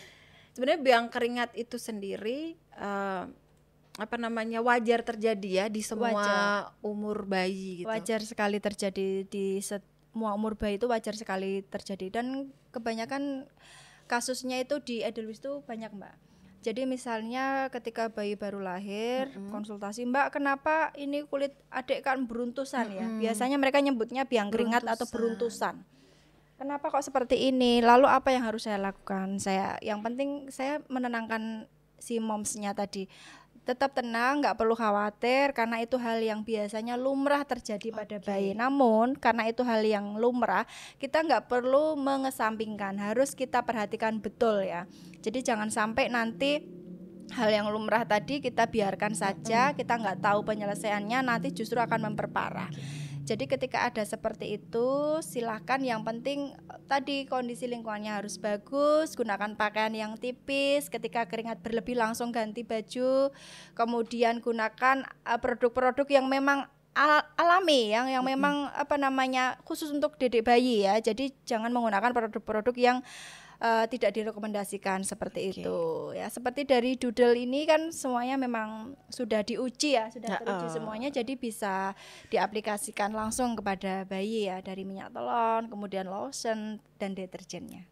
[0.54, 3.24] Sebenarnya biang keringat itu sendiri eh,
[3.94, 6.74] apa namanya wajar terjadi ya di semua Wajar.
[6.82, 7.90] umur bayi gitu.
[7.90, 13.46] wajar sekali terjadi di semua umur bayi itu wajar sekali terjadi dan kebanyakan
[14.10, 16.18] kasusnya itu di Edelweiss itu banyak mbak
[16.64, 23.04] jadi misalnya ketika bayi baru lahir konsultasi mbak kenapa ini kulit adik kan beruntusan ya
[23.04, 23.20] Mm-mm.
[23.20, 25.84] biasanya mereka nyebutnya biang keringat atau Beruntusan.
[25.84, 25.94] beruntusan
[26.56, 27.84] kenapa kok seperti ini?
[27.84, 29.36] Lalu apa yang harus saya lakukan?
[29.36, 31.68] Saya yang penting saya menenangkan
[32.00, 33.08] si momsnya tadi.
[33.64, 38.52] Tetap tenang, nggak perlu khawatir karena itu hal yang biasanya lumrah terjadi pada bayi.
[38.52, 40.68] Namun karena itu hal yang lumrah,
[41.00, 43.00] kita nggak perlu mengesampingkan.
[43.00, 44.84] Harus kita perhatikan betul ya.
[45.24, 46.60] Jadi jangan sampai nanti
[47.32, 52.68] hal yang lumrah tadi kita biarkan saja, kita nggak tahu penyelesaiannya, nanti justru akan memperparah.
[53.24, 59.56] Jadi ketika ada seperti itu, silahkan yang penting eh, tadi kondisi lingkungannya harus bagus, gunakan
[59.56, 63.32] pakaian yang tipis, ketika keringat berlebih langsung ganti baju,
[63.80, 70.20] kemudian gunakan eh, produk-produk yang memang al- alami yang yang memang apa namanya khusus untuk
[70.20, 71.00] dedek bayi ya.
[71.00, 72.98] Jadi jangan menggunakan produk-produk yang
[73.64, 75.64] uh, tidak direkomendasikan seperti Oke.
[75.64, 75.80] itu
[76.14, 80.74] ya seperti dari doodle ini kan semuanya memang sudah diuji ya sudah teruji oh.
[80.76, 81.96] semuanya jadi bisa
[82.28, 87.88] diaplikasikan langsung kepada bayi ya dari minyak telon kemudian lotion dan deterjennya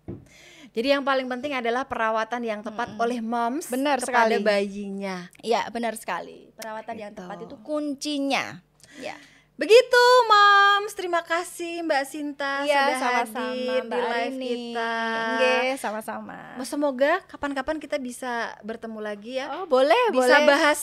[0.72, 4.40] Jadi yang paling penting adalah perawatan yang tepat oleh moms Benar kepada sekali.
[4.40, 5.28] bayinya.
[5.44, 7.20] ya benar sekali perawatan yang Gitu.
[7.20, 8.64] tepat itu kuncinya
[9.04, 9.16] ya
[9.60, 14.48] Begitu moms, terima kasih Mbak Sinta Iya, sudah sama-sama hadir Mbak di live Arini.
[14.50, 14.94] kita.
[15.38, 16.40] Nggih, sama-sama.
[16.66, 19.62] Semoga kapan-kapan kita bisa bertemu lagi ya.
[19.62, 20.48] Oh, boleh, bisa boleh.
[20.50, 20.80] bahas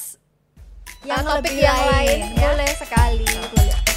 [1.03, 2.19] yang topik lebih yang lain.
[2.39, 3.88] lain.